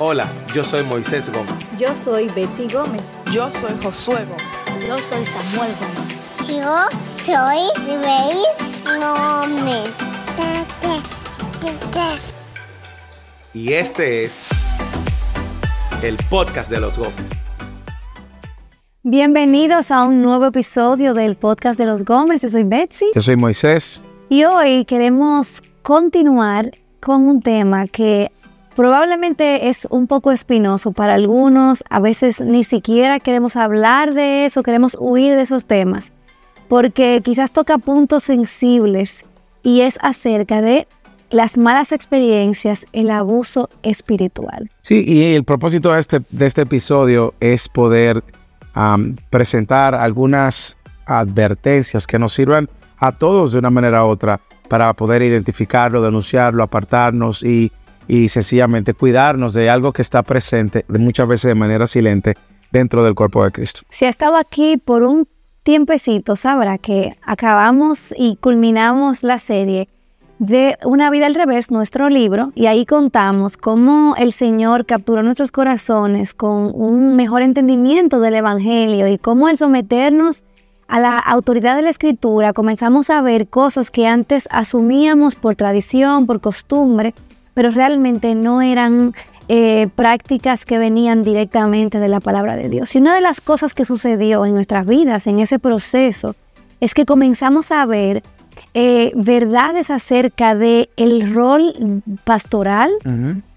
Hola, 0.00 0.28
yo 0.54 0.62
soy 0.62 0.84
Moisés 0.84 1.28
Gómez. 1.28 1.66
Yo 1.76 1.92
soy 1.92 2.28
Betsy 2.28 2.68
Gómez. 2.72 3.04
Yo 3.32 3.50
soy 3.50 3.72
Josué 3.82 4.24
Gómez. 4.26 4.86
Yo 4.86 4.96
soy 4.96 5.24
Samuel 5.24 5.72
Gómez. 5.80 6.48
Yo 6.48 6.86
soy 7.24 7.58
Grace 7.84 9.00
Gómez. 9.00 9.90
Y 13.52 13.72
este 13.72 14.24
es 14.24 14.44
el 16.04 16.16
podcast 16.30 16.70
de 16.70 16.78
los 16.78 16.96
Gómez. 16.96 17.30
Bienvenidos 19.02 19.90
a 19.90 20.04
un 20.04 20.22
nuevo 20.22 20.46
episodio 20.46 21.12
del 21.12 21.34
podcast 21.34 21.76
de 21.76 21.86
los 21.86 22.04
Gómez. 22.04 22.42
Yo 22.42 22.50
soy 22.50 22.62
Betsy. 22.62 23.06
Yo 23.16 23.20
soy 23.20 23.34
Moisés. 23.34 24.00
Y 24.28 24.44
hoy 24.44 24.84
queremos 24.84 25.60
continuar 25.82 26.70
con 27.00 27.26
un 27.26 27.42
tema 27.42 27.88
que 27.88 28.30
probablemente 28.78 29.68
es 29.68 29.88
un 29.90 30.06
poco 30.06 30.30
espinoso 30.30 30.92
para 30.92 31.14
algunos, 31.14 31.82
a 31.90 31.98
veces 31.98 32.40
ni 32.40 32.62
siquiera 32.62 33.18
queremos 33.18 33.56
hablar 33.56 34.14
de 34.14 34.44
eso, 34.44 34.62
queremos 34.62 34.96
huir 35.00 35.34
de 35.34 35.42
esos 35.42 35.64
temas, 35.64 36.12
porque 36.68 37.20
quizás 37.24 37.50
toca 37.50 37.78
puntos 37.78 38.22
sensibles 38.22 39.24
y 39.64 39.80
es 39.80 39.98
acerca 40.00 40.62
de 40.62 40.86
las 41.30 41.58
malas 41.58 41.90
experiencias, 41.90 42.86
el 42.92 43.10
abuso 43.10 43.68
espiritual. 43.82 44.70
Sí, 44.82 45.02
y 45.04 45.34
el 45.34 45.42
propósito 45.42 45.92
de 45.92 45.98
este, 45.98 46.20
de 46.30 46.46
este 46.46 46.62
episodio 46.62 47.34
es 47.40 47.68
poder 47.68 48.22
presentar 49.28 49.96
algunas 49.96 50.76
advertencias 51.04 52.06
que 52.06 52.20
nos 52.20 52.32
sirvan 52.32 52.68
a 52.98 53.10
todos 53.10 53.50
de 53.50 53.58
una 53.58 53.70
manera 53.70 54.04
u 54.04 54.10
otra 54.10 54.40
para 54.68 54.92
poder 54.92 55.22
identificarlo, 55.22 56.00
denunciarlo, 56.00 56.62
apartarnos 56.62 57.42
y 57.42 57.72
y 58.08 58.28
sencillamente 58.28 58.94
cuidarnos 58.94 59.52
de 59.52 59.70
algo 59.70 59.92
que 59.92 60.02
está 60.02 60.22
presente 60.22 60.84
muchas 60.88 61.28
veces 61.28 61.48
de 61.48 61.54
manera 61.54 61.86
silente 61.86 62.34
dentro 62.72 63.04
del 63.04 63.14
cuerpo 63.14 63.44
de 63.44 63.52
Cristo. 63.52 63.82
Si 63.90 64.06
ha 64.06 64.08
estado 64.08 64.36
aquí 64.36 64.78
por 64.78 65.02
un 65.02 65.28
tiempecito, 65.62 66.34
sabrá 66.34 66.78
que 66.78 67.12
acabamos 67.22 68.14
y 68.16 68.36
culminamos 68.36 69.22
la 69.22 69.38
serie 69.38 69.88
de 70.38 70.78
Una 70.84 71.10
vida 71.10 71.26
al 71.26 71.34
revés, 71.34 71.72
nuestro 71.72 72.08
libro, 72.08 72.52
y 72.54 72.66
ahí 72.66 72.86
contamos 72.86 73.56
cómo 73.56 74.14
el 74.16 74.32
Señor 74.32 74.86
capturó 74.86 75.22
nuestros 75.24 75.50
corazones 75.50 76.32
con 76.32 76.70
un 76.74 77.16
mejor 77.16 77.42
entendimiento 77.42 78.20
del 78.20 78.36
Evangelio 78.36 79.08
y 79.08 79.18
cómo 79.18 79.48
al 79.48 79.58
someternos 79.58 80.44
a 80.86 81.00
la 81.00 81.18
autoridad 81.18 81.74
de 81.74 81.82
la 81.82 81.90
Escritura 81.90 82.52
comenzamos 82.52 83.10
a 83.10 83.20
ver 83.20 83.48
cosas 83.48 83.90
que 83.90 84.06
antes 84.06 84.48
asumíamos 84.50 85.34
por 85.34 85.56
tradición, 85.56 86.24
por 86.24 86.40
costumbre, 86.40 87.14
pero 87.58 87.72
realmente 87.72 88.36
no 88.36 88.62
eran 88.62 89.14
eh, 89.48 89.88
prácticas 89.96 90.64
que 90.64 90.78
venían 90.78 91.24
directamente 91.24 91.98
de 91.98 92.06
la 92.06 92.20
palabra 92.20 92.54
de 92.54 92.68
Dios. 92.68 92.94
Y 92.94 92.98
una 92.98 93.16
de 93.16 93.20
las 93.20 93.40
cosas 93.40 93.74
que 93.74 93.84
sucedió 93.84 94.46
en 94.46 94.54
nuestras 94.54 94.86
vidas 94.86 95.26
en 95.26 95.40
ese 95.40 95.58
proceso 95.58 96.36
es 96.78 96.94
que 96.94 97.04
comenzamos 97.04 97.72
a 97.72 97.84
ver 97.84 98.22
eh, 98.74 99.10
verdades 99.16 99.90
acerca 99.90 100.54
de 100.54 100.88
el 100.96 101.34
rol 101.34 101.74
pastoral, 102.22 102.92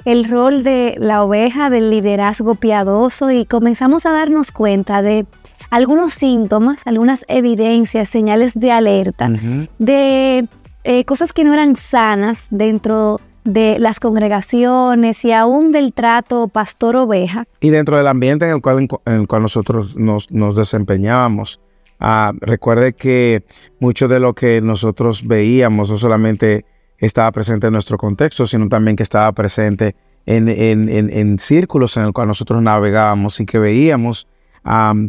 el 0.03 0.25
rol 0.25 0.63
de 0.63 0.95
la 0.97 1.23
oveja, 1.23 1.69
del 1.69 1.91
liderazgo 1.91 2.55
piadoso 2.55 3.29
y 3.29 3.45
comenzamos 3.45 4.07
a 4.07 4.13
darnos 4.13 4.51
cuenta 4.51 5.03
de 5.03 5.27
algunos 5.69 6.13
síntomas, 6.13 6.81
algunas 6.87 7.23
evidencias, 7.27 8.09
señales 8.09 8.59
de 8.59 8.71
alerta, 8.71 9.29
de 9.77 10.47
eh, 10.83 11.05
cosas 11.05 11.33
que 11.33 11.43
no 11.43 11.53
eran 11.53 11.75
sanas 11.75 12.47
dentro 12.49 13.19
de 13.43 13.79
las 13.79 13.99
congregaciones 13.99 15.25
y 15.25 15.31
aún 15.31 15.71
del 15.71 15.93
trato 15.93 16.47
pastor-oveja. 16.47 17.45
Y 17.59 17.69
dentro 17.69 17.97
del 17.97 18.07
ambiente 18.07 18.45
en 18.45 18.55
el 18.55 18.61
cual, 18.61 18.87
en 19.05 19.13
el 19.13 19.27
cual 19.27 19.41
nosotros 19.41 19.97
nos, 19.97 20.31
nos 20.31 20.55
desempeñábamos. 20.55 21.59
Ah, 21.99 22.33
recuerde 22.39 22.93
que 22.93 23.43
mucho 23.79 24.07
de 24.07 24.19
lo 24.19 24.33
que 24.33 24.61
nosotros 24.61 25.25
veíamos 25.27 25.89
no 25.89 25.97
solamente 25.97 26.65
estaba 26.97 27.31
presente 27.31 27.67
en 27.67 27.73
nuestro 27.73 27.97
contexto, 27.97 28.45
sino 28.45 28.69
también 28.69 28.95
que 28.95 29.03
estaba 29.03 29.31
presente 29.31 29.95
en, 30.25 30.47
en, 30.49 30.89
en, 30.89 31.39
círculos 31.39 31.97
en 31.97 32.03
el 32.03 32.13
cual 32.13 32.27
nosotros 32.27 32.61
navegábamos 32.61 33.39
y 33.39 33.45
que 33.45 33.59
veíamos 33.59 34.27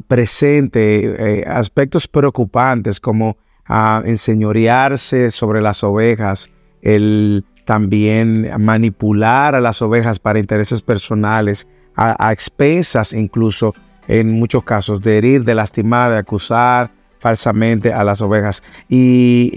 presente 0.08 1.40
eh, 1.40 1.44
aspectos 1.46 2.08
preocupantes 2.08 2.98
como 2.98 3.36
uh, 3.68 4.06
enseñorearse 4.06 5.30
sobre 5.30 5.60
las 5.60 5.84
ovejas, 5.84 6.50
el 6.80 7.44
también 7.64 8.50
manipular 8.58 9.54
a 9.54 9.60
las 9.60 9.82
ovejas 9.82 10.18
para 10.18 10.38
intereses 10.38 10.82
personales, 10.82 11.66
a, 11.96 12.32
expensas 12.32 13.12
incluso 13.12 13.74
en 14.08 14.30
muchos 14.30 14.64
casos 14.64 15.00
de 15.00 15.18
herir, 15.18 15.44
de 15.44 15.54
lastimar, 15.54 16.12
de 16.12 16.18
acusar 16.18 16.90
falsamente 17.18 17.92
a 17.92 18.02
las 18.02 18.20
ovejas 18.20 18.64
y 18.88 19.52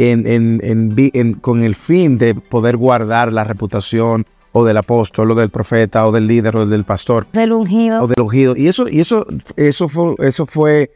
con 1.41 1.63
el 1.63 1.75
fin 1.75 2.17
de 2.19 2.35
poder 2.35 2.77
guardar 2.77 3.33
la 3.33 3.43
reputación 3.43 4.25
o 4.51 4.63
del 4.63 4.77
apóstol 4.77 5.31
o 5.31 5.35
del 5.35 5.49
profeta 5.49 6.07
o 6.07 6.11
del 6.11 6.27
líder 6.27 6.55
o 6.55 6.65
del 6.65 6.85
pastor. 6.85 7.27
Del 7.33 7.51
ungido. 7.51 8.03
O 8.03 8.07
del 8.07 8.21
ungido. 8.21 8.55
Y 8.55 8.67
eso, 8.67 8.87
y 8.87 8.99
eso, 8.99 9.25
eso 9.57 9.89
fue, 9.89 10.15
eso 10.19 10.45
fue 10.45 10.91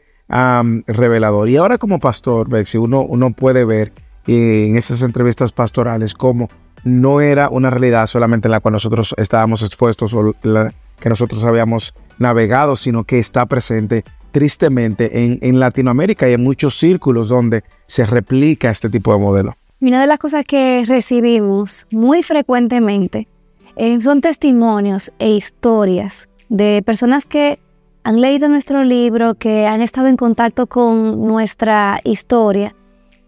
revelador. 0.86 1.48
Y 1.48 1.56
ahora 1.56 1.76
como 1.76 1.98
pastor, 1.98 2.48
si 2.64 2.78
uno, 2.78 3.02
uno 3.02 3.32
puede 3.32 3.64
ver 3.64 3.92
eh, 4.26 4.66
en 4.68 4.76
esas 4.76 5.02
entrevistas 5.02 5.52
pastorales 5.52 6.14
cómo 6.14 6.48
no 6.84 7.20
era 7.20 7.48
una 7.48 7.70
realidad 7.70 8.06
solamente 8.06 8.48
en 8.48 8.52
la 8.52 8.60
cual 8.60 8.72
nosotros 8.72 9.14
estábamos 9.18 9.62
expuestos 9.62 10.14
o 10.14 10.34
que 10.42 11.08
nosotros 11.08 11.44
habíamos 11.44 11.94
navegado, 12.18 12.76
sino 12.76 13.04
que 13.04 13.18
está 13.18 13.46
presente 13.46 14.04
tristemente 14.32 15.24
en, 15.24 15.38
en, 15.42 15.58
Latinoamérica 15.58 16.28
y 16.28 16.34
en 16.34 16.42
muchos 16.42 16.78
círculos 16.78 17.28
donde 17.28 17.64
se 17.86 18.06
replica 18.06 18.70
este 18.70 18.88
tipo 18.88 19.12
de 19.12 19.18
modelo. 19.18 19.56
Una 19.80 20.00
de 20.00 20.06
las 20.06 20.18
cosas 20.18 20.44
que 20.44 20.84
recibimos 20.86 21.86
muy 21.90 22.22
frecuentemente 22.22 23.26
eh, 23.76 24.00
son 24.00 24.20
testimonios 24.20 25.10
e 25.18 25.30
historias 25.30 26.28
de 26.48 26.82
personas 26.84 27.24
que 27.24 27.58
han 28.04 28.20
leído 28.20 28.48
nuestro 28.48 28.84
libro, 28.84 29.34
que 29.34 29.66
han 29.66 29.82
estado 29.82 30.08
en 30.08 30.16
contacto 30.16 30.66
con 30.66 31.26
nuestra 31.26 32.00
historia 32.04 32.74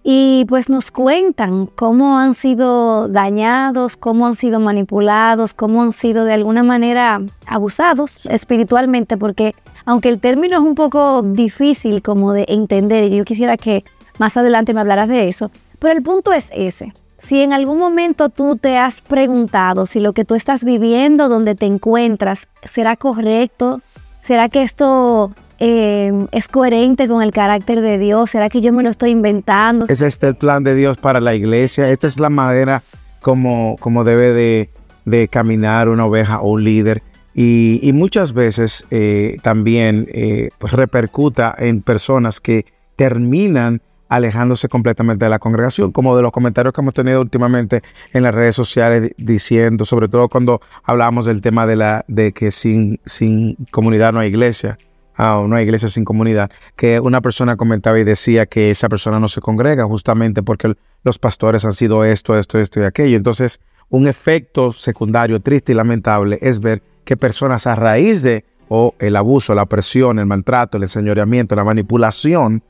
y 0.05 0.45
pues 0.49 0.69
nos 0.69 0.91
cuentan 0.91 1.67
cómo 1.67 2.19
han 2.19 2.35
sido 2.35 3.09
dañados, 3.09 3.97
cómo 3.97 4.27
han 4.27 4.37
sido 4.37 4.59
manipulados, 4.59 5.55
cómo 5.55 5.83
han 5.83 5.93
sido 5.93 6.25
de 6.25 6.35
alguna 6.35 6.63
manera 6.63 7.21
abusados 7.47 8.27
espiritualmente, 8.27 9.17
porque 9.17 9.55
aunque 9.85 10.09
el 10.09 10.19
término 10.19 10.57
es 10.57 10.63
un 10.63 10.75
poco 10.75 11.23
difícil 11.23 12.03
como 12.03 12.33
de 12.33 12.47
entender, 12.49 13.13
y 13.13 13.17
yo 13.17 13.25
quisiera 13.25 13.57
que 13.57 13.85
más 14.19 14.37
adelante 14.37 14.75
me 14.75 14.81
hablaras 14.81 15.09
de 15.09 15.29
eso, 15.29 15.51
pero 15.79 15.95
el 15.95 16.03
punto 16.03 16.33
es 16.33 16.51
ese. 16.53 16.93
Si 17.17 17.41
en 17.41 17.53
algún 17.53 17.79
momento 17.79 18.29
tú 18.29 18.57
te 18.57 18.79
has 18.79 19.01
preguntado 19.01 19.87
si 19.87 20.01
lo 20.01 20.13
que 20.13 20.25
tú 20.25 20.35
estás 20.35 20.65
viviendo, 20.65 21.29
donde 21.29 21.55
te 21.55 21.67
encuentras, 21.67 22.49
será 22.65 22.97
correcto, 22.97 23.81
será 24.23 24.49
que 24.49 24.63
esto 24.63 25.33
Em, 25.65 26.27
es 26.33 26.49
coherente 26.49 27.07
con 27.07 27.23
el 27.23 27.31
carácter 27.31 27.83
de 27.83 27.97
Dios? 27.97 28.33
¿Será 28.33 28.49
que 28.49 28.61
yo 28.61 28.73
me 28.73 28.83
lo 28.83 28.91
estoy 28.91 29.11
inventando? 29.11 29.87
¿Es 29.89 30.01
este 30.01 30.27
el 30.27 30.35
plan 30.35 30.65
de 30.65 30.75
Dios 30.75 30.97
para 30.97 31.21
la 31.21 31.37
iglesia? 31.37 31.89
¿Esta 31.89 32.09
es 32.09 32.19
la 32.19 32.31
manera 32.31 32.83
como, 33.21 33.77
como 33.79 34.03
debe 34.03 34.69
de, 35.05 35.29
caminar 35.29 35.89
una 35.89 36.05
oveja 36.05 36.41
o 36.41 36.51
un 36.51 36.65
líder? 36.65 37.05
Y, 37.33 37.93
muchas 37.95 38.33
veces 38.33 38.89
eh, 38.91 39.37
también 39.43 40.09
eh, 40.11 40.49
pues 40.59 40.73
repercuta 40.73 41.55
en 41.57 41.81
personas 41.81 42.41
que 42.41 42.67
terminan 42.97 43.83
alejándose 44.09 44.69
completamente 44.69 45.27
de 45.27 45.31
la 45.31 45.39
congregación, 45.39 45.93
como 45.93 46.17
de 46.17 46.23
los 46.23 46.33
comentarios 46.33 46.75
que 46.75 46.81
hemos 46.81 46.93
tenido 46.93 47.21
últimamente 47.21 47.83
en 48.13 48.25
las 48.25 48.35
redes 48.35 48.57
sociales 48.57 49.13
diciendo, 49.17 49.85
sobre 49.85 50.09
todo 50.09 50.29
cuando 50.29 50.61
hablamos 50.83 51.25
del 51.25 51.41
tema 51.41 51.69
de 51.69 51.77
la 51.77 52.05
de 52.09 52.33
que 52.33 52.51
sin, 52.51 52.99
sin 53.07 53.55
comunidad 53.71 54.13
no 54.13 54.19
hay 54.19 54.29
iglesia 54.29 54.77
a 55.15 55.39
una 55.39 55.63
iglesia 55.63 55.89
sin 55.89 56.05
comunidad, 56.05 56.51
que 56.77 57.01
una 57.01 57.21
persona 57.21 57.57
comentaba 57.57 57.99
y 57.99 58.05
decía 58.05 58.47
que 58.47 58.71
esa 58.71 58.89
persona 58.89 59.21
no 59.21 59.29
se 59.29 59.41
congrega 59.41 59.85
justamente 59.85 60.43
porque 60.43 60.75
los 61.05 61.19
pastores 61.19 61.65
han 61.65 61.73
sido 61.73 62.05
esto, 62.05 62.39
esto, 62.39 62.59
esto 62.59 62.81
y 62.81 62.85
aquello. 62.85 63.17
Entonces, 63.17 63.61
un 63.91 64.07
efecto 64.07 64.73
secundario 64.73 65.41
triste 65.41 65.73
y 65.73 65.75
lamentable 65.75 66.39
es 66.41 66.61
ver 66.61 66.83
que 67.05 67.17
personas 67.17 67.67
a 67.67 67.75
raíz 67.75 68.23
de 68.23 68.45
o 68.69 68.95
el 68.99 69.17
abuso, 69.17 69.55
la 69.55 69.67
presión, 69.67 70.19
el 70.19 70.25
maltrato, 70.25 70.79
el 70.79 70.85
enseñoreamiento, 70.85 71.55
la 71.55 71.65
manipulación 71.65 72.63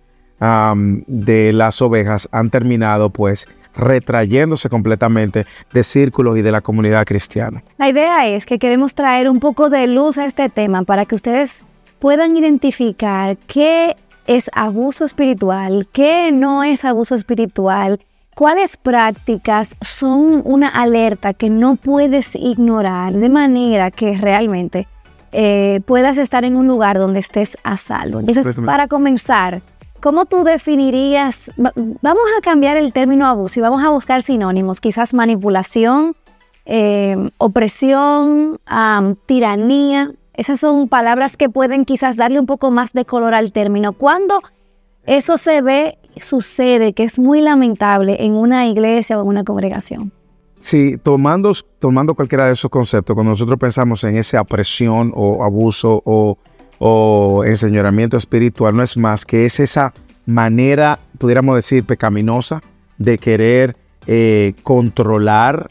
de 1.07 1.53
las 1.53 1.81
ovejas 1.81 2.29
han 2.33 2.51
terminado 2.51 3.11
pues 3.11 3.47
retrayéndose 3.77 4.69
completamente 4.69 5.47
de 5.73 5.83
círculos 5.85 6.37
y 6.37 6.43
de 6.43 6.51
la 6.51 6.61
comunidad 6.61 7.07
cristiana. 7.07 7.63
La 7.79 7.89
idea 7.89 8.27
es 8.27 8.45
que 8.45 8.59
queremos 8.59 8.97
traer 8.97 9.29
un 9.31 9.39
poco 9.39 9.71
de 9.71 9.87
luz 9.87 10.19
a 10.19 10.25
este 10.25 10.49
tema 10.49 10.83
para 10.83 11.07
que 11.07 11.15
ustedes 11.15 11.63
puedan 12.03 12.37
identificar 12.37 13.37
qué 13.47 13.95
es 14.27 14.51
abuso 14.55 15.05
espiritual, 15.05 15.87
qué 15.93 16.33
no 16.33 16.65
es 16.65 16.85
abuso 16.85 17.15
espiritual, 17.15 18.01
¿cuáles 18.35 18.77
prácticas 18.77 19.77
son 19.81 20.43
una 20.45 20.67
alerta 20.67 21.33
que 21.33 21.49
no 21.49 21.77
puedes 21.77 22.35
ignorar 22.35 23.13
de 23.13 23.29
manera 23.29 23.93
que 23.93 24.19
realmente 24.19 24.89
eh, 25.31 25.81
puedas 25.87 26.19
estar 26.19 26.45
en 26.45 26.57
un 26.57 26.67
lugar 26.67 26.99
donde 26.99 27.21
estés 27.21 27.57
a 27.63 27.77
salvo? 27.77 28.19
Entonces, 28.19 28.57
para 28.67 28.89
comenzar, 28.89 29.63
¿cómo 30.01 30.25
tú 30.25 30.43
definirías, 30.43 31.53
vamos 31.57 32.25
a 32.37 32.41
cambiar 32.43 32.79
el 32.79 32.93
término 32.93 33.27
abuso 33.27 33.61
y 33.61 33.63
vamos 33.63 33.85
a 33.85 33.91
buscar 33.91 34.25
sinónimos, 34.25 34.81
quizás 34.81 35.15
manipulación, 35.15 36.17
eh, 36.67 37.31
opresión, 37.39 38.59
tiranía? 39.27 40.11
Esas 40.35 40.61
son 40.61 40.89
palabras 40.89 41.37
que 41.37 41.49
pueden 41.49 41.85
quizás 41.85 42.17
darle 42.17 42.41
un 42.41 42.47
poco 42.47 42.71
más 42.71 42.93
de 42.93 43.05
color 43.05 43.35
al 43.35 43.53
término. 43.53 43.93
Cuando 43.93 44.41
eso 45.05 45.37
se 45.37 45.63
ve, 45.63 45.99
sucede, 46.17 46.93
que 46.93 47.03
es 47.03 47.19
muy 47.19 47.41
lamentable 47.41 48.25
en 48.25 48.35
una 48.35 48.67
iglesia 48.67 49.19
o 49.19 49.23
en 49.23 49.29
una 49.29 49.45
congregación. 49.45 50.13
Sí, 50.59 50.97
tomando, 51.03 51.53
tomando 51.81 52.15
cualquiera 52.15 52.47
de 52.47 52.53
esos 52.53 52.71
conceptos, 52.71 53.15
cuando 53.15 53.31
nosotros 53.31 53.59
pensamos 53.59 54.05
en 54.05 54.17
esa 54.17 54.41
opresión 54.41 55.13
o 55.15 55.43
abuso 55.43 56.01
o, 56.05 56.39
o 56.79 57.45
enseñamiento 57.45 58.17
espiritual, 58.17 58.77
no 58.77 58.83
es 58.83 58.97
más 58.97 59.27
que 59.27 59.45
es 59.45 59.59
esa 59.59 59.93
manera, 60.25 61.01
pudiéramos 61.19 61.57
decir, 61.57 61.85
pecaminosa 61.85 62.63
de 62.97 63.19
querer 63.19 63.77
eh, 64.07 64.55
controlar 64.63 65.69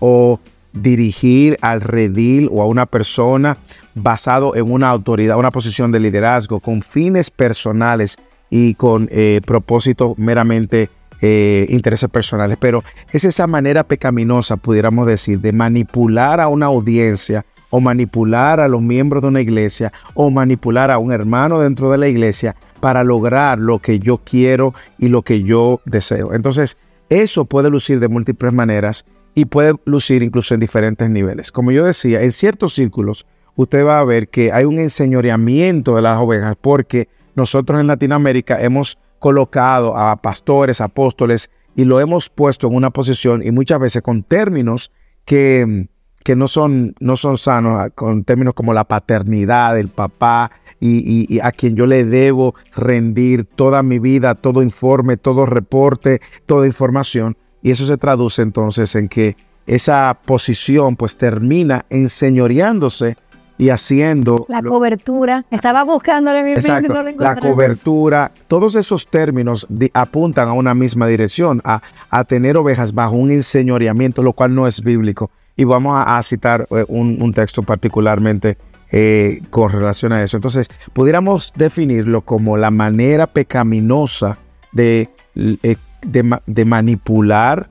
o 0.00 0.40
dirigir 0.82 1.56
al 1.60 1.80
redil 1.80 2.48
o 2.52 2.62
a 2.62 2.66
una 2.66 2.86
persona 2.86 3.56
basado 3.94 4.54
en 4.56 4.70
una 4.70 4.90
autoridad, 4.90 5.38
una 5.38 5.50
posición 5.50 5.92
de 5.92 6.00
liderazgo 6.00 6.60
con 6.60 6.82
fines 6.82 7.30
personales 7.30 8.16
y 8.50 8.74
con 8.74 9.08
eh, 9.10 9.40
propósitos 9.44 10.16
meramente 10.18 10.90
eh, 11.20 11.66
intereses 11.70 12.08
personales. 12.10 12.58
Pero 12.60 12.84
es 13.12 13.24
esa 13.24 13.46
manera 13.46 13.84
pecaminosa, 13.84 14.56
pudiéramos 14.56 15.06
decir, 15.06 15.40
de 15.40 15.52
manipular 15.52 16.40
a 16.40 16.48
una 16.48 16.66
audiencia 16.66 17.44
o 17.70 17.80
manipular 17.80 18.60
a 18.60 18.68
los 18.68 18.82
miembros 18.82 19.22
de 19.22 19.28
una 19.28 19.40
iglesia 19.40 19.92
o 20.14 20.30
manipular 20.30 20.90
a 20.90 20.98
un 20.98 21.12
hermano 21.12 21.58
dentro 21.58 21.90
de 21.90 21.98
la 21.98 22.08
iglesia 22.08 22.54
para 22.80 23.02
lograr 23.02 23.58
lo 23.58 23.80
que 23.80 23.98
yo 23.98 24.18
quiero 24.18 24.74
y 24.98 25.08
lo 25.08 25.22
que 25.22 25.42
yo 25.42 25.80
deseo. 25.84 26.32
Entonces, 26.32 26.76
eso 27.08 27.44
puede 27.44 27.70
lucir 27.70 28.00
de 28.00 28.08
múltiples 28.08 28.52
maneras 28.52 29.04
y 29.36 29.44
puede 29.44 29.74
lucir 29.84 30.22
incluso 30.22 30.54
en 30.54 30.60
diferentes 30.60 31.08
niveles. 31.10 31.52
Como 31.52 31.70
yo 31.70 31.84
decía, 31.84 32.22
en 32.22 32.32
ciertos 32.32 32.74
círculos 32.74 33.26
usted 33.54 33.84
va 33.84 34.00
a 34.00 34.04
ver 34.04 34.28
que 34.28 34.50
hay 34.50 34.64
un 34.64 34.78
enseñoreamiento 34.78 35.94
de 35.94 36.02
las 36.02 36.18
ovejas 36.18 36.56
porque 36.58 37.08
nosotros 37.34 37.78
en 37.78 37.86
Latinoamérica 37.86 38.60
hemos 38.60 38.98
colocado 39.18 39.94
a 39.96 40.16
pastores, 40.16 40.80
apóstoles 40.80 41.50
y 41.76 41.84
lo 41.84 42.00
hemos 42.00 42.30
puesto 42.30 42.66
en 42.66 42.74
una 42.74 42.90
posición 42.90 43.42
y 43.46 43.50
muchas 43.50 43.78
veces 43.78 44.00
con 44.00 44.22
términos 44.22 44.90
que, 45.26 45.86
que 46.24 46.34
no, 46.34 46.48
son, 46.48 46.94
no 46.98 47.18
son 47.18 47.36
sanos, 47.36 47.90
con 47.94 48.24
términos 48.24 48.54
como 48.54 48.72
la 48.72 48.84
paternidad, 48.84 49.78
el 49.78 49.88
papá 49.88 50.50
y, 50.80 51.26
y, 51.28 51.40
a 51.40 51.52
quien 51.52 51.76
yo 51.76 51.84
le 51.84 52.06
debo 52.06 52.54
rendir 52.74 53.44
toda 53.44 53.82
mi 53.82 53.98
vida, 53.98 54.34
todo 54.34 54.62
informe, 54.62 55.18
todo 55.18 55.44
reporte, 55.44 56.22
toda 56.46 56.66
información. 56.66 57.36
Y 57.66 57.72
eso 57.72 57.84
se 57.84 57.96
traduce 57.96 58.42
entonces 58.42 58.94
en 58.94 59.08
que 59.08 59.36
esa 59.66 60.16
posición 60.24 60.94
pues 60.94 61.16
termina 61.16 61.84
enseñoreándose 61.90 63.16
y 63.58 63.70
haciendo... 63.70 64.46
La 64.48 64.62
cobertura. 64.62 65.44
Estaba 65.50 65.82
buscándole 65.82 66.44
mi 66.44 66.52
exacto, 66.52 66.94
no 66.94 67.02
La 67.18 67.34
cobertura. 67.34 68.30
Todos 68.46 68.76
esos 68.76 69.08
términos 69.08 69.66
apuntan 69.94 70.46
a 70.46 70.52
una 70.52 70.74
misma 70.74 71.08
dirección, 71.08 71.60
a, 71.64 71.82
a, 72.08 72.22
tener 72.22 72.56
ovejas 72.56 72.94
bajo 72.94 73.16
un 73.16 73.32
enseñoreamiento, 73.32 74.22
lo 74.22 74.32
cual 74.32 74.54
no 74.54 74.68
es 74.68 74.80
bíblico. 74.80 75.32
Y 75.56 75.64
vamos 75.64 76.00
a, 76.06 76.22
citar 76.22 76.68
eh, 76.70 76.84
un, 76.86 77.32
texto 77.32 77.64
particularmente 77.64 78.58
eh, 78.92 79.42
con 79.50 79.72
relación 79.72 80.12
a 80.12 80.22
eso. 80.22 80.36
Entonces, 80.36 80.68
pudiéramos 80.92 81.52
definirlo 81.56 82.20
como 82.20 82.56
la 82.56 82.70
manera 82.70 83.26
pecaminosa 83.26 84.38
de, 84.70 85.08
eh, 85.34 85.74
de, 86.06 86.64
manipular, 86.64 87.68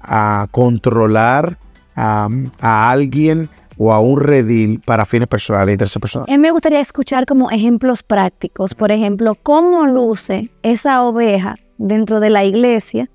a 0.00 0.46
controlar 0.50 1.58
a, 1.94 2.28
a 2.60 2.90
alguien 2.90 3.48
o 3.78 3.92
a 3.92 4.00
un 4.00 4.20
redil 4.20 4.80
para 4.80 5.04
fines 5.04 5.28
personales 5.28 5.72
intereses 5.72 6.00
personales. 6.00 6.32
A 6.32 6.36
mí 6.36 6.42
me 6.42 6.50
gustaría 6.50 6.80
escuchar 6.80 7.26
como 7.26 7.50
ejemplos 7.50 8.02
prácticos, 8.02 8.74
por 8.74 8.90
ejemplo, 8.90 9.36
cómo 9.42 9.86
luce 9.86 10.50
esa 10.62 11.02
oveja 11.02 11.56
dentro 11.78 12.20
de 12.20 12.30
la 12.30 12.44
iglesia 12.44 13.10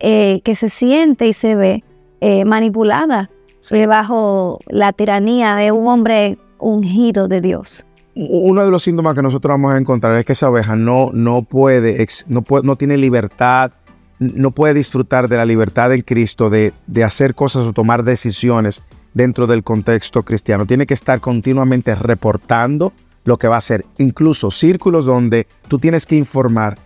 eh, 0.00 0.40
que 0.44 0.54
se 0.54 0.68
siente 0.68 1.26
y 1.26 1.32
se 1.32 1.56
ve 1.56 1.84
eh, 2.20 2.44
manipulada 2.44 3.30
eh, 3.70 3.86
bajo 3.86 4.60
la 4.68 4.92
tiranía 4.92 5.56
de 5.56 5.72
un 5.72 5.86
hombre 5.88 6.38
ungido 6.58 7.28
de 7.28 7.40
Dios. 7.40 7.84
Uno 8.14 8.64
de 8.64 8.70
los 8.70 8.82
síntomas 8.82 9.14
que 9.14 9.22
nosotros 9.22 9.52
vamos 9.52 9.74
a 9.74 9.78
encontrar 9.78 10.16
es 10.16 10.24
que 10.24 10.32
esa 10.32 10.50
oveja 10.50 10.74
no, 10.74 11.10
no, 11.12 11.42
puede, 11.42 12.04
no, 12.26 12.42
puede, 12.42 12.64
no 12.64 12.76
tiene 12.76 12.96
libertad, 12.96 13.72
no 14.18 14.50
puede 14.50 14.74
disfrutar 14.74 15.28
de 15.28 15.36
la 15.36 15.44
libertad 15.44 15.92
en 15.92 16.02
Cristo 16.02 16.50
de, 16.50 16.72
de 16.86 17.04
hacer 17.04 17.34
cosas 17.34 17.66
o 17.66 17.72
tomar 17.72 18.02
decisiones 18.04 18.82
dentro 19.14 19.46
del 19.46 19.62
contexto 19.62 20.22
cristiano. 20.24 20.66
Tiene 20.66 20.86
que 20.86 20.94
estar 20.94 21.20
continuamente 21.20 21.94
reportando 21.94 22.92
lo 23.24 23.36
que 23.36 23.48
va 23.48 23.56
a 23.56 23.58
hacer. 23.58 23.84
Incluso 23.98 24.50
círculos 24.50 25.04
donde 25.04 25.46
tú 25.68 25.78
tienes 25.78 26.06
que 26.06 26.16
informar 26.16 26.78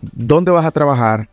dónde 0.00 0.50
vas 0.50 0.66
a 0.66 0.70
trabajar, 0.70 1.28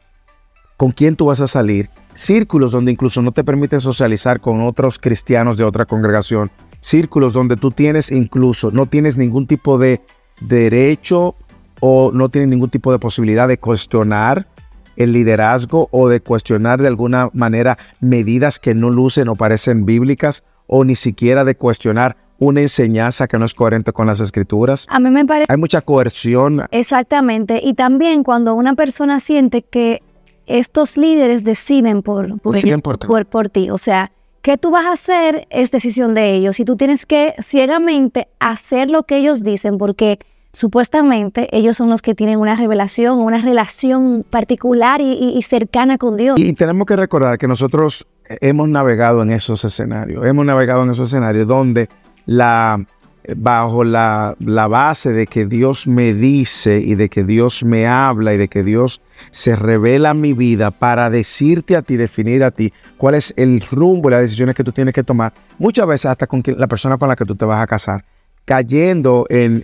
con 0.78 0.92
quién 0.92 1.16
tú 1.16 1.26
vas 1.26 1.42
a 1.42 1.48
salir. 1.48 1.90
Círculos 2.14 2.72
donde 2.72 2.92
incluso 2.92 3.22
no 3.22 3.32
te 3.32 3.44
permite 3.44 3.80
socializar 3.80 4.40
con 4.40 4.62
otros 4.62 5.00
cristianos 5.00 5.58
de 5.58 5.64
otra 5.64 5.86
congregación. 5.86 6.52
Círculos 6.82 7.34
donde 7.34 7.58
tú 7.58 7.72
tienes 7.72 8.12
incluso, 8.12 8.72
no 8.72 8.86
tienes 8.86 9.18
ningún 9.18 9.48
tipo 9.48 9.78
de 9.78 10.02
derecho 10.40 11.36
o 11.82 12.12
no 12.14 12.30
tienes 12.30 12.50
ningún 12.50 12.70
tipo 12.70 12.92
de 12.92 13.00
posibilidad 13.00 13.48
de 13.48 13.58
cuestionar 13.58 14.48
el 14.96 15.14
liderazgo 15.14 15.88
o 15.92 16.10
de 16.10 16.22
cuestionar 16.22 16.82
de 16.82 16.88
alguna 16.88 17.30
manera 17.34 17.78
medidas 18.00 18.60
que 18.60 18.76
no 18.76 18.90
lucen 18.90 19.28
o 19.30 19.36
parecen 19.36 19.86
bíblicas 19.86 20.44
o 20.68 20.84
ni 20.84 20.96
siquiera 20.96 21.44
de 21.44 21.56
cuestionar 21.56 22.18
una 22.38 22.62
enseñanza 22.62 23.28
que 23.28 23.38
no 23.38 23.46
es 23.46 23.54
coherente 23.54 23.92
con 23.92 24.08
las 24.08 24.20
escrituras. 24.20 24.86
A 24.90 25.00
mí 25.00 25.10
me 25.10 25.26
parece... 25.26 25.52
Hay 25.52 25.58
mucha 25.58 25.82
coerción. 25.82 26.64
Exactamente. 26.72 27.60
Y 27.64 27.74
también 27.74 28.24
cuando 28.24 28.56
una 28.56 28.76
persona 28.76 29.20
siente 29.20 29.62
que 29.62 30.02
estos 30.46 30.98
líderes 30.98 31.44
deciden 31.44 32.02
por, 32.02 32.40
por, 32.40 32.58
por, 32.82 33.26
por 33.26 33.50
ti. 33.50 33.70
O 33.70 33.78
sea, 33.78 34.12
¿qué 34.42 34.58
tú 34.58 34.72
vas 34.72 34.86
a 34.86 34.94
hacer 34.94 35.48
es 35.50 35.72
decisión 35.72 36.14
de 36.14 36.34
ellos. 36.34 36.60
Y 36.60 36.66
tú 36.66 36.76
tienes 36.76 37.06
que 37.06 37.36
ciegamente 37.42 38.28
hacer 38.40 38.90
lo 38.90 39.04
que 39.04 39.18
ellos 39.18 39.44
dicen 39.44 39.78
porque 39.78 40.20
supuestamente 40.54 41.56
ellos 41.56 41.78
son 41.78 41.90
los 41.90 42.02
que 42.02 42.16
tienen 42.16 42.40
una 42.40 42.56
revelación, 42.56 43.20
una 43.20 43.40
relación 43.40 44.26
particular 44.30 45.02
y, 45.02 45.42
cercana 45.44 45.98
con 45.98 46.18
Dios. 46.18 46.40
Y 46.40 46.54
tenemos 46.54 46.86
que 46.86 46.96
recordar 46.96 47.38
que 47.38 47.48
nosotros 47.48 48.08
hemos 48.42 48.70
navegado 48.70 49.22
en 49.24 49.32
esos 49.32 49.64
escenarios, 49.64 50.26
hemos 50.26 50.46
navegado 50.46 50.84
en 50.84 50.92
esos 50.92 51.10
escenarios 51.10 51.48
donde 51.48 51.90
la 52.26 52.86
bajo 53.36 53.84
la, 53.84 54.36
la, 54.40 54.68
base 54.68 55.12
de 55.12 55.28
que 55.28 55.46
Dios 55.46 55.86
me 55.86 56.16
dice 56.16 56.80
y 56.80 56.96
de 56.96 57.10
que 57.10 57.24
Dios 57.24 57.64
me 57.64 57.86
habla 57.86 58.34
y 58.34 58.38
de 58.38 58.48
que 58.48 58.64
Dios 58.64 59.02
se 59.30 59.56
revela 59.56 60.16
mi 60.16 60.34
vida 60.34 60.72
para 60.72 61.12
decirte 61.12 61.76
a 61.76 61.84
ti, 61.84 61.96
definir 61.96 62.44
a 62.44 62.50
ti 62.50 62.74
cuál 62.98 63.16
es 63.16 63.34
el 63.38 63.62
rumbo 63.70 64.10
y 64.10 64.12
las 64.14 64.22
decisiones 64.22 64.56
que 64.56 64.64
tú 64.64 64.72
tienes 64.72 64.96
que 64.96 65.04
tomar, 65.04 65.34
muchas 65.60 65.86
veces 65.86 66.08
hasta 66.08 66.26
con 66.26 66.42
la 66.46 66.68
persona 66.68 66.98
con 66.98 67.10
la 67.10 67.16
que 67.16 67.26
tú 67.26 67.36
te 67.36 67.46
vas 67.46 67.62
a 67.62 67.68
casar 67.68 68.04
cayendo 68.50 69.28
en, 69.30 69.62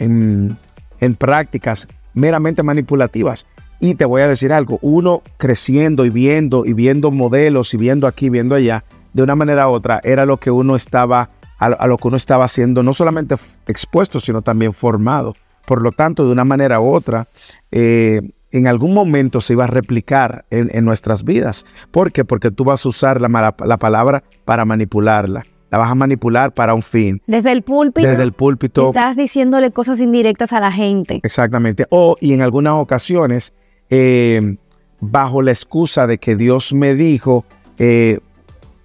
en, 0.00 1.14
prácticas 1.14 1.86
meramente 2.14 2.64
manipulativas. 2.64 3.46
Y 3.78 3.94
te 3.94 4.04
voy 4.04 4.22
a 4.22 4.28
decir 4.28 4.52
algo, 4.52 4.80
uno 4.82 5.22
creciendo 5.36 6.04
y 6.04 6.10
viendo 6.10 6.66
y 6.66 6.72
viendo 6.72 7.12
modelos 7.12 7.72
y 7.74 7.76
viendo 7.76 8.08
aquí, 8.08 8.28
viendo 8.28 8.56
allá, 8.56 8.82
de 9.12 9.22
una 9.22 9.36
manera 9.36 9.68
u 9.68 9.72
otra, 9.74 10.00
era 10.02 10.26
lo 10.26 10.38
que 10.38 10.50
uno 10.50 10.74
estaba, 10.74 11.30
a, 11.60 11.86
lo 11.86 11.96
que 11.96 12.08
uno 12.08 12.16
estaba 12.16 12.44
haciendo, 12.44 12.82
no 12.82 12.92
solamente 12.92 13.36
expuesto, 13.68 14.18
sino 14.18 14.42
también 14.42 14.72
formado. 14.72 15.36
Por 15.64 15.80
lo 15.80 15.92
tanto, 15.92 16.26
de 16.26 16.32
una 16.32 16.44
manera 16.44 16.80
u 16.80 16.92
otra, 16.92 17.28
eh, 17.70 18.20
en 18.50 18.66
algún 18.66 18.94
momento 18.94 19.40
se 19.40 19.52
iba 19.52 19.62
a 19.62 19.68
replicar 19.68 20.44
en, 20.50 20.84
nuestras 20.84 21.22
vidas. 21.22 21.64
¿Por 21.92 22.10
qué? 22.10 22.24
Porque 22.24 22.50
tú 22.50 22.64
vas 22.64 22.84
a 22.84 22.88
usar 22.88 23.20
la, 23.20 23.54
la 23.64 23.76
palabra 23.76 24.24
para 24.44 24.64
manipularla 24.64 25.44
la 25.72 25.78
vas 25.78 25.90
a 25.90 25.94
manipular 25.94 26.52
para 26.52 26.74
un 26.74 26.82
fin. 26.82 27.22
Desde 27.26 27.50
el 27.50 27.62
púlpito. 27.62 28.06
Desde 28.06 28.22
el 28.22 28.34
púlpito. 28.34 28.88
Estás 28.88 29.16
diciéndole 29.16 29.70
cosas 29.70 30.00
indirectas 30.00 30.52
a 30.52 30.60
la 30.60 30.70
gente. 30.70 31.20
Exactamente. 31.22 31.86
O, 31.88 32.16
y 32.20 32.34
en 32.34 32.42
algunas 32.42 32.74
ocasiones, 32.74 33.54
eh, 33.88 34.56
bajo 35.00 35.40
la 35.40 35.50
excusa 35.50 36.06
de 36.06 36.18
que 36.18 36.36
Dios 36.36 36.74
me 36.74 36.94
dijo, 36.94 37.46
eh, 37.78 38.20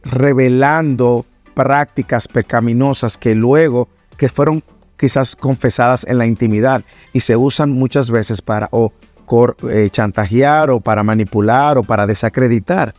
revelando 0.01 1.25
prácticas 1.53 2.29
pecaminosas 2.29 3.17
que 3.17 3.35
luego, 3.35 3.89
que 4.15 4.29
fueron 4.29 4.63
quizás 4.95 5.35
confesadas 5.35 6.05
en 6.07 6.17
la 6.17 6.25
intimidad 6.25 6.83
y 7.11 7.19
se 7.19 7.35
usan 7.35 7.71
muchas 7.71 8.09
veces 8.09 8.41
para 8.41 8.69
o 8.71 8.93
eh, 9.69 9.89
chantajear 9.91 10.69
o 10.69 10.79
para 10.79 11.03
manipular 11.03 11.77
o 11.77 11.83
para 11.83 12.07
desacreditar. 12.07 12.95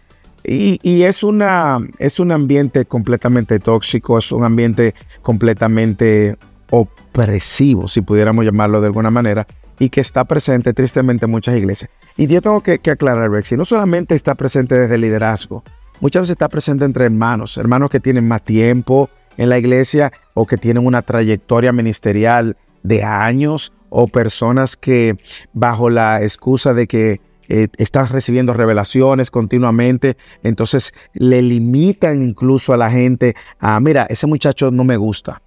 Y, 0.50 1.02
es, 1.02 1.22
una, 1.22 1.78
es 1.98 2.18
un 2.18 2.32
ambiente 2.32 2.86
completamente 2.86 3.60
tóxico, 3.60 4.16
es 4.16 4.32
un 4.32 4.44
ambiente 4.44 4.94
completamente 5.20 6.38
opresivo, 6.70 7.86
si 7.86 8.00
pudiéramos 8.00 8.46
llamarlo 8.46 8.80
de 8.80 8.86
alguna 8.86 9.10
manera, 9.10 9.46
y 9.78 9.90
que 9.90 10.00
está 10.00 10.24
presente 10.24 10.72
tristemente 10.72 11.26
en 11.26 11.32
muchas 11.32 11.56
iglesias. 11.56 11.90
Y 12.16 12.26
yo 12.28 12.40
tengo 12.40 12.62
que, 12.62 12.78
que 12.78 12.92
aclarar, 12.92 13.30
Rexy, 13.30 13.58
no 13.58 13.66
solamente 13.66 14.14
está 14.14 14.34
presente 14.36 14.74
desde 14.74 14.94
el 14.94 15.02
liderazgo, 15.02 15.64
muchas 16.00 16.22
veces 16.22 16.32
está 16.32 16.48
presente 16.48 16.86
entre 16.86 17.04
hermanos, 17.04 17.58
hermanos 17.58 17.90
que 17.90 18.00
tienen 18.00 18.26
más 18.26 18.42
tiempo 18.42 19.10
en 19.36 19.50
la 19.50 19.58
iglesia 19.58 20.12
o 20.32 20.46
que 20.46 20.56
tienen 20.56 20.86
una 20.86 21.02
trayectoria 21.02 21.72
ministerial 21.72 22.56
de 22.82 23.04
años 23.04 23.72
o 23.90 24.06
personas 24.08 24.76
que 24.76 25.16
bajo 25.52 25.90
la 25.90 26.22
excusa 26.22 26.72
de 26.72 26.86
que 26.86 27.20
eh, 27.48 27.68
están 27.78 28.06
recibiendo 28.08 28.52
revelaciones 28.52 29.30
continuamente, 29.30 30.16
entonces 30.42 30.92
le 31.14 31.42
limitan 31.42 32.22
incluso 32.22 32.72
a 32.72 32.76
la 32.76 32.90
gente 32.90 33.34
a, 33.58 33.80
mira, 33.80 34.06
ese 34.10 34.26
muchacho 34.26 34.70
no 34.70 34.84
me 34.84 34.96
gusta. 34.96 35.42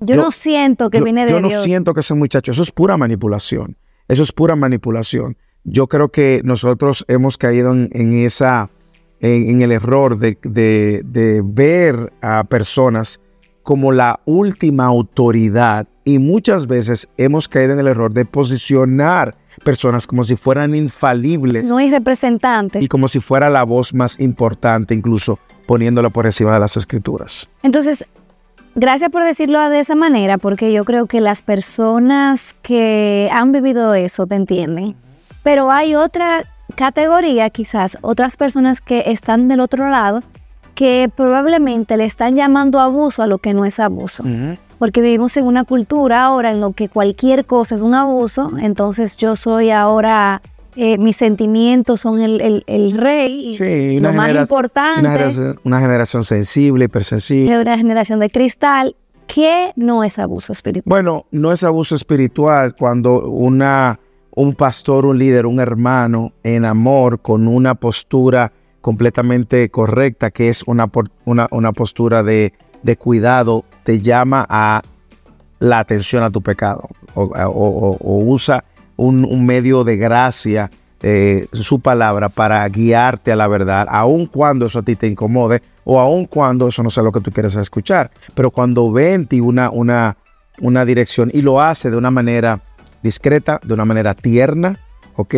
Yo, 0.00 0.16
no 0.16 0.30
siento 0.30 0.90
que 0.90 1.00
viene 1.00 1.24
de 1.24 1.32
Yo 1.32 1.40
no 1.40 1.48
siento 1.48 1.94
que 1.94 2.00
ese 2.00 2.14
muchacho, 2.14 2.50
eso 2.50 2.62
es 2.62 2.70
pura 2.70 2.96
manipulación, 2.98 3.76
eso 4.08 4.22
es 4.22 4.32
pura 4.32 4.54
manipulación. 4.54 5.38
Yo 5.64 5.86
creo 5.86 6.10
que 6.10 6.42
nosotros 6.44 7.04
hemos 7.08 7.38
caído 7.38 7.72
en, 7.72 7.88
en 7.92 8.12
esa, 8.14 8.70
en, 9.20 9.48
en, 9.48 9.62
el 9.62 9.72
error 9.72 10.18
de, 10.18 10.38
de, 10.42 11.02
de 11.04 11.42
ver 11.42 12.12
a 12.20 12.44
personas 12.44 13.20
como 13.62 13.90
la 13.90 14.20
última 14.26 14.84
autoridad 14.84 15.88
y 16.04 16.20
muchas 16.20 16.68
veces 16.68 17.08
hemos 17.16 17.48
caído 17.48 17.72
en 17.72 17.80
el 17.80 17.88
error 17.88 18.12
de 18.12 18.24
posicionar 18.24 19.34
personas 19.64 20.06
como 20.06 20.24
si 20.24 20.36
fueran 20.36 20.74
infalibles. 20.74 21.66
No 21.66 21.78
hay 21.78 21.90
representantes. 21.90 22.82
Y 22.82 22.88
como 22.88 23.08
si 23.08 23.20
fuera 23.20 23.50
la 23.50 23.64
voz 23.64 23.94
más 23.94 24.18
importante, 24.20 24.94
incluso 24.94 25.38
poniéndola 25.66 26.10
por 26.10 26.26
encima 26.26 26.54
de 26.54 26.60
las 26.60 26.76
escrituras. 26.76 27.48
Entonces, 27.62 28.04
gracias 28.74 29.10
por 29.10 29.24
decirlo 29.24 29.68
de 29.68 29.80
esa 29.80 29.94
manera, 29.94 30.38
porque 30.38 30.72
yo 30.72 30.84
creo 30.84 31.06
que 31.06 31.20
las 31.20 31.42
personas 31.42 32.54
que 32.62 33.28
han 33.32 33.52
vivido 33.52 33.94
eso 33.94 34.26
te 34.26 34.36
entienden. 34.36 34.94
Pero 35.42 35.70
hay 35.70 35.94
otra 35.94 36.44
categoría, 36.74 37.50
quizás, 37.50 37.98
otras 38.00 38.36
personas 38.36 38.80
que 38.80 39.04
están 39.06 39.48
del 39.48 39.60
otro 39.60 39.88
lado, 39.88 40.22
que 40.76 41.10
probablemente 41.12 41.96
le 41.96 42.04
están 42.04 42.36
llamando 42.36 42.78
abuso 42.78 43.22
a 43.22 43.26
lo 43.26 43.38
que 43.38 43.54
no 43.54 43.64
es 43.64 43.80
abuso. 43.80 44.22
Uh 44.22 44.26
-huh. 44.28 44.58
Porque 44.78 45.00
vivimos 45.00 45.36
en 45.38 45.46
una 45.46 45.64
cultura 45.64 46.22
ahora 46.22 46.52
en 46.52 46.60
lo 46.60 46.72
que 46.72 46.88
cualquier 46.90 47.46
cosa 47.46 47.74
es 47.74 47.80
un 47.80 47.94
abuso, 47.94 48.50
entonces 48.60 49.16
yo 49.16 49.34
soy 49.34 49.70
ahora, 49.70 50.42
eh, 50.76 50.98
mis 50.98 51.16
sentimientos 51.16 52.02
son 52.02 52.20
el, 52.20 52.40
el, 52.42 52.62
el 52.66 52.92
rey, 52.92 53.48
y 53.48 53.56
sí, 53.56 53.98
lo 54.00 54.12
más 54.12 54.34
importante. 54.34 55.00
Una 55.00 55.12
generación, 55.12 55.60
una 55.64 55.80
generación 55.80 56.24
sensible, 56.24 56.84
hipersensible. 56.84 57.58
Una 57.58 57.76
generación 57.78 58.20
de 58.20 58.28
cristal. 58.28 58.94
¿Qué 59.26 59.72
no 59.76 60.04
es 60.04 60.18
abuso 60.18 60.52
espiritual? 60.52 60.84
Bueno, 60.86 61.24
no 61.30 61.50
es 61.52 61.64
abuso 61.64 61.94
espiritual 61.94 62.76
cuando 62.76 63.28
una, 63.28 63.98
un 64.30 64.54
pastor, 64.54 65.06
un 65.06 65.18
líder, 65.18 65.46
un 65.46 65.58
hermano 65.58 66.32
en 66.44 66.64
amor, 66.66 67.20
con 67.20 67.48
una 67.48 67.74
postura 67.74 68.52
completamente 68.86 69.68
correcta, 69.68 70.30
que 70.30 70.48
es 70.48 70.62
una, 70.64 70.88
una, 71.24 71.48
una 71.50 71.72
postura 71.72 72.22
de, 72.22 72.52
de, 72.84 72.96
cuidado, 72.96 73.64
te 73.82 73.98
llama 74.00 74.46
a 74.48 74.80
la 75.58 75.80
atención 75.80 76.22
a 76.22 76.30
tu 76.30 76.40
pecado 76.40 76.86
o, 77.16 77.96
usa 78.28 78.62
un, 78.94 79.24
un, 79.24 79.44
medio 79.44 79.82
de 79.82 79.96
gracia, 79.96 80.70
eh, 81.02 81.48
su 81.52 81.80
palabra, 81.80 82.28
para 82.28 82.68
guiarte 82.68 83.32
a 83.32 83.36
la 83.36 83.48
verdad, 83.48 83.88
aun 83.90 84.26
cuando 84.26 84.66
eso 84.66 84.78
a 84.78 84.82
ti 84.84 84.94
te 84.94 85.08
incomode 85.08 85.62
o 85.82 85.98
aun 85.98 86.26
cuando 86.26 86.68
eso 86.68 86.84
no 86.84 86.90
sea 86.90 87.02
lo 87.02 87.10
que 87.10 87.20
tú 87.20 87.32
quieres 87.32 87.56
escuchar. 87.56 88.12
Pero 88.36 88.52
cuando 88.52 88.92
ve 88.92 89.14
en 89.14 89.26
ti 89.26 89.40
una, 89.40 89.68
una, 89.68 90.16
una 90.60 90.84
dirección 90.84 91.32
y 91.34 91.42
lo 91.42 91.60
hace 91.60 91.90
de 91.90 91.96
una 91.96 92.12
manera 92.12 92.60
discreta, 93.02 93.58
de 93.64 93.74
una 93.74 93.84
manera 93.84 94.14
tierna, 94.14 94.78
¿ok? 95.16 95.34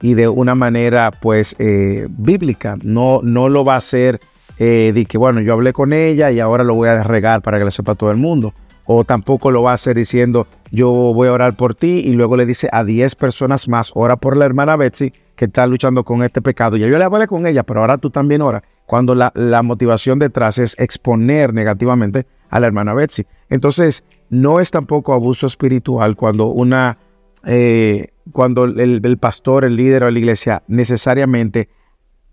Y 0.00 0.14
de 0.14 0.28
una 0.28 0.54
manera 0.54 1.10
pues 1.10 1.54
eh, 1.58 2.06
bíblica. 2.10 2.76
No, 2.82 3.20
no 3.22 3.48
lo 3.48 3.64
va 3.64 3.74
a 3.74 3.78
hacer 3.78 4.20
eh, 4.58 4.92
de 4.94 5.04
que 5.06 5.18
bueno, 5.18 5.40
yo 5.40 5.52
hablé 5.52 5.72
con 5.72 5.92
ella 5.92 6.30
y 6.30 6.40
ahora 6.40 6.64
lo 6.64 6.74
voy 6.74 6.88
a 6.88 7.02
regar 7.02 7.42
para 7.42 7.58
que 7.58 7.64
lo 7.64 7.70
sepa 7.70 7.94
todo 7.94 8.10
el 8.10 8.16
mundo. 8.16 8.54
O 8.86 9.04
tampoco 9.04 9.50
lo 9.50 9.62
va 9.62 9.72
a 9.72 9.74
hacer 9.74 9.96
diciendo 9.96 10.46
yo 10.72 10.90
voy 10.90 11.28
a 11.28 11.32
orar 11.32 11.54
por 11.56 11.74
ti 11.74 12.02
y 12.04 12.12
luego 12.12 12.36
le 12.36 12.46
dice 12.46 12.68
a 12.72 12.84
10 12.84 13.14
personas 13.14 13.68
más, 13.68 13.92
ora 13.94 14.16
por 14.16 14.36
la 14.36 14.46
hermana 14.46 14.76
Betsy 14.76 15.12
que 15.36 15.46
está 15.46 15.66
luchando 15.66 16.04
con 16.04 16.22
este 16.22 16.42
pecado. 16.42 16.76
Ya 16.76 16.86
yo 16.86 16.98
le 16.98 17.04
hablé 17.04 17.26
con 17.26 17.46
ella, 17.46 17.62
pero 17.62 17.80
ahora 17.80 17.98
tú 17.98 18.10
también 18.10 18.42
ora. 18.42 18.62
Cuando 18.86 19.14
la, 19.14 19.32
la 19.34 19.62
motivación 19.62 20.18
detrás 20.18 20.58
es 20.58 20.78
exponer 20.78 21.54
negativamente 21.54 22.26
a 22.50 22.60
la 22.60 22.66
hermana 22.66 22.92
Betsy. 22.92 23.24
Entonces, 23.48 24.04
no 24.28 24.60
es 24.60 24.70
tampoco 24.70 25.12
abuso 25.12 25.46
espiritual 25.46 26.16
cuando 26.16 26.46
una... 26.48 26.98
Eh, 27.46 28.08
cuando 28.32 28.64
el, 28.64 29.00
el, 29.04 29.18
pastor, 29.18 29.64
el 29.64 29.76
líder 29.76 30.04
o 30.04 30.10
la 30.10 30.18
iglesia 30.18 30.62
necesariamente 30.68 31.68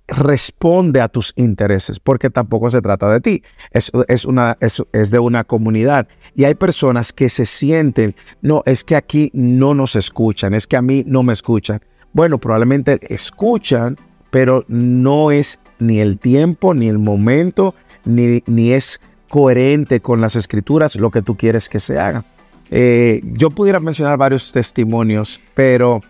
responde 0.08 1.02
a 1.02 1.10
tus 1.10 1.34
intereses, 1.36 2.00
porque 2.00 2.30
tampoco 2.30 2.70
se 2.70 2.82
trata 2.82 3.12
de 3.12 3.20
ti, 3.20 3.44
es, 3.72 3.92
es, 4.08 4.26
una, 4.26 4.58
es, 4.62 4.82
es 4.94 5.12
de 5.12 5.20
una 5.20 5.44
comunidad. 5.44 6.08
Y 6.34 6.46
hay 6.46 6.56
personas 6.56 7.12
que 7.12 7.30
se 7.30 7.46
sienten, 7.46 8.16
no, 8.42 8.64
es 8.66 8.84
que 8.84 8.96
aquí 8.96 9.30
no 9.34 9.74
nos 9.74 9.96
escuchan, 9.96 10.54
es 10.54 10.66
que 10.66 10.78
a 10.78 10.82
mí 10.82 11.04
no 11.06 11.24
me 11.24 11.34
escuchan. 11.34 11.82
Bueno, 12.14 12.38
probablemente 12.40 13.00
escuchan, 13.14 13.98
pero 14.32 14.64
no 14.68 15.32
es 15.32 15.60
ni 15.80 16.00
el 16.00 16.20
tiempo, 16.20 16.74
ni 16.74 16.88
el 16.88 17.00
momento, 17.00 17.76
ni, 18.06 18.44
ni 18.46 18.72
es 18.72 19.02
coherente 19.30 20.00
con 20.00 20.22
las 20.22 20.36
escrituras 20.38 20.96
lo 20.96 21.12
que 21.12 21.22
tú 21.22 21.36
quieres 21.36 21.68
que 21.68 21.80
se 21.80 22.00
haga. 22.00 22.24
Eh, 22.72 23.22
yo 23.24 23.50
pudiera 23.50 23.80
mencionar 23.80 24.18
varios 24.18 24.52
testimonios, 24.52 25.40
pero 25.54 26.02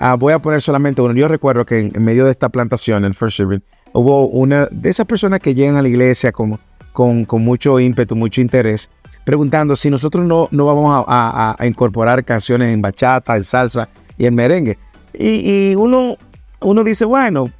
uh, 0.00 0.16
voy 0.18 0.32
a 0.32 0.38
poner 0.38 0.62
solamente 0.62 1.02
uno. 1.02 1.14
Yo 1.14 1.28
recuerdo 1.28 1.66
que 1.66 1.78
en, 1.78 1.92
en, 1.94 2.04
medio 2.04 2.24
de 2.24 2.30
esta 2.30 2.48
plantación 2.48 3.04
en 3.04 3.14
First 3.14 3.36
Serving 3.36 3.62
hubo 3.92 4.28
una 4.28 4.66
de 4.66 4.90
esas 4.90 5.06
personas 5.06 5.40
que 5.40 5.54
llegan 5.54 5.76
a 5.76 5.82
la 5.82 5.88
iglesia 5.88 6.32
con, 6.32 6.58
con, 6.92 7.26
mucho 7.42 7.78
ímpetu, 7.78 8.16
mucho 8.16 8.40
interés, 8.40 8.90
preguntando 9.24 9.76
si 9.76 9.90
nosotros 9.90 10.26
no, 10.26 10.48
no 10.50 10.66
vamos 10.66 11.04
a, 11.06 11.56
incorporar 11.64 12.24
canciones 12.24 12.72
en 12.72 12.80
bachata, 12.80 13.36
en 13.36 13.44
salsa 13.44 13.88
y 14.16 14.26
en 14.26 14.34
merengue. 14.34 14.78
Y, 15.12 15.70
y 15.70 15.74
uno, 15.76 16.16
uno 16.60 16.84
dice, 16.84 17.04
bueno, 17.04 17.50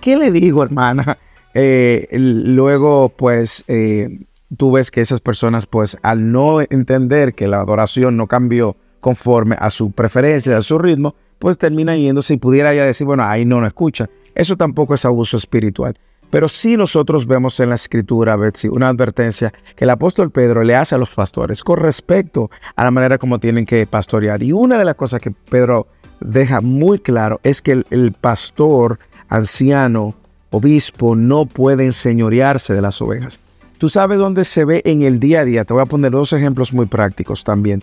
¿qué 0.00 0.16
le 0.16 0.30
digo, 0.30 0.62
hermana? 0.62 1.18
Eh, 1.58 2.06
luego, 2.12 3.08
pues... 3.08 3.64
Eh, 3.66 4.26
tú 4.56 4.72
ves 4.72 4.90
que 4.90 5.00
esas 5.00 5.20
personas, 5.20 5.66
pues 5.66 5.96
al 6.02 6.30
no 6.30 6.60
entender 6.60 7.34
que 7.34 7.48
la 7.48 7.60
adoración 7.60 8.16
no 8.16 8.26
cambió 8.26 8.76
conforme 9.00 9.56
a 9.58 9.70
su 9.70 9.90
preferencia, 9.90 10.56
a 10.56 10.62
su 10.62 10.78
ritmo, 10.78 11.14
pues 11.38 11.58
termina 11.58 11.96
yéndose 11.96 12.34
y 12.34 12.38
pudiera 12.38 12.74
ya 12.74 12.84
decir, 12.84 13.06
bueno, 13.06 13.24
ahí 13.24 13.44
no 13.44 13.60
lo 13.60 13.66
escucha. 13.66 14.08
Eso 14.34 14.56
tampoco 14.56 14.94
es 14.94 15.04
abuso 15.04 15.36
espiritual. 15.36 15.98
Pero 16.30 16.48
sí 16.48 16.76
nosotros 16.76 17.26
vemos 17.26 17.60
en 17.60 17.68
la 17.68 17.76
escritura, 17.76 18.36
Betsy, 18.36 18.68
una 18.68 18.88
advertencia 18.88 19.52
que 19.76 19.84
el 19.84 19.90
apóstol 19.90 20.30
Pedro 20.30 20.64
le 20.64 20.74
hace 20.74 20.94
a 20.94 20.98
los 20.98 21.10
pastores 21.14 21.62
con 21.62 21.78
respecto 21.78 22.50
a 22.74 22.84
la 22.84 22.90
manera 22.90 23.18
como 23.18 23.38
tienen 23.38 23.64
que 23.64 23.86
pastorear. 23.86 24.42
Y 24.42 24.52
una 24.52 24.76
de 24.76 24.84
las 24.84 24.96
cosas 24.96 25.20
que 25.20 25.30
Pedro 25.30 25.86
deja 26.20 26.60
muy 26.60 26.98
claro 26.98 27.40
es 27.44 27.62
que 27.62 27.84
el 27.90 28.12
pastor, 28.12 28.98
anciano, 29.28 30.14
obispo, 30.50 31.14
no 31.14 31.46
puede 31.46 31.84
enseñorearse 31.84 32.74
de 32.74 32.82
las 32.82 33.00
ovejas. 33.00 33.40
Tú 33.78 33.90
sabes 33.90 34.18
dónde 34.18 34.44
se 34.44 34.64
ve 34.64 34.80
en 34.84 35.02
el 35.02 35.20
día 35.20 35.40
a 35.40 35.44
día. 35.44 35.64
Te 35.64 35.74
voy 35.74 35.82
a 35.82 35.86
poner 35.86 36.10
dos 36.12 36.32
ejemplos 36.32 36.72
muy 36.72 36.86
prácticos 36.86 37.44
también. 37.44 37.82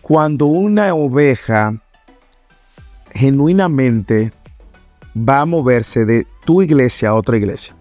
Cuando 0.00 0.46
una 0.46 0.94
oveja 0.94 1.74
genuinamente 3.12 4.32
va 5.16 5.40
a 5.40 5.46
moverse 5.46 6.04
de 6.04 6.26
tu 6.44 6.62
iglesia 6.62 7.10
a 7.10 7.14
otra 7.14 7.36
iglesia, 7.36 7.76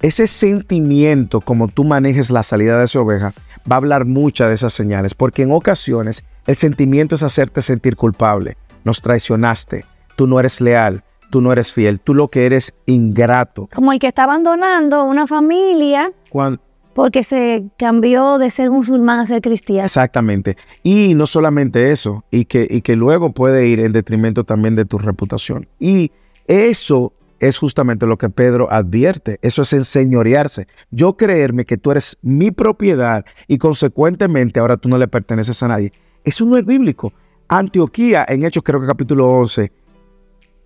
ese 0.00 0.26
sentimiento 0.26 1.40
como 1.40 1.68
tú 1.68 1.84
manejes 1.84 2.30
la 2.30 2.42
salida 2.42 2.76
de 2.76 2.86
esa 2.86 3.00
oveja 3.00 3.32
va 3.70 3.76
a 3.76 3.78
hablar 3.78 4.04
muchas 4.04 4.48
de 4.48 4.54
esas 4.54 4.72
señales, 4.72 5.14
porque 5.14 5.42
en 5.42 5.52
ocasiones 5.52 6.24
el 6.48 6.56
sentimiento 6.56 7.14
es 7.14 7.22
hacerte 7.22 7.62
sentir 7.62 7.94
culpable. 7.94 8.56
Nos 8.82 9.00
traicionaste, 9.00 9.84
tú 10.16 10.26
no 10.26 10.40
eres 10.40 10.60
leal, 10.60 11.04
tú 11.30 11.40
no 11.40 11.52
eres 11.52 11.72
fiel, 11.72 12.00
tú 12.00 12.14
lo 12.14 12.28
que 12.28 12.46
eres 12.46 12.74
ingrato. 12.86 13.68
Como 13.72 13.92
el 13.92 14.00
que 14.00 14.08
está 14.08 14.24
abandonando 14.24 15.04
una 15.04 15.28
familia 15.28 16.12
Cuando, 16.32 16.62
porque 16.94 17.22
se 17.22 17.66
cambió 17.76 18.38
de 18.38 18.50
ser 18.50 18.70
musulmán 18.70 19.20
a 19.20 19.26
ser 19.26 19.42
cristiano. 19.42 19.84
exactamente. 19.84 20.56
Y 20.82 21.14
no 21.14 21.26
solamente 21.26 21.92
eso, 21.92 22.24
y 22.30 22.46
que, 22.46 22.66
y 22.70 22.80
que 22.80 22.96
luego 22.96 23.32
puede 23.32 23.66
ir 23.68 23.80
en 23.80 23.92
detrimento 23.92 24.44
también 24.44 24.76
de 24.76 24.86
tu 24.86 24.98
reputación. 24.98 25.68
Y 25.78 26.10
eso 26.46 27.12
es 27.38 27.58
justamente 27.58 28.06
lo 28.06 28.16
que 28.18 28.30
Pedro 28.30 28.70
advierte. 28.70 29.38
Eso 29.42 29.62
es 29.62 29.72
enseñorearse. 29.72 30.68
Yo 30.90 31.16
creerme 31.16 31.64
que 31.64 31.76
tú 31.76 31.90
eres 31.90 32.16
mi 32.22 32.50
propiedad 32.50 33.24
y 33.48 33.58
consecuentemente 33.58 34.60
ahora 34.60 34.76
tú 34.76 34.88
no 34.88 34.96
le 34.96 35.08
perteneces 35.08 35.62
a 35.62 35.68
nadie. 35.68 35.92
Eso 36.24 36.44
no 36.44 36.56
es 36.56 36.64
bíblico. 36.64 37.12
Antioquía, 37.48 38.24
en 38.28 38.44
Hechos 38.44 38.62
creo 38.62 38.80
que 38.80 38.86
capítulo 38.86 39.28
11, 39.28 39.72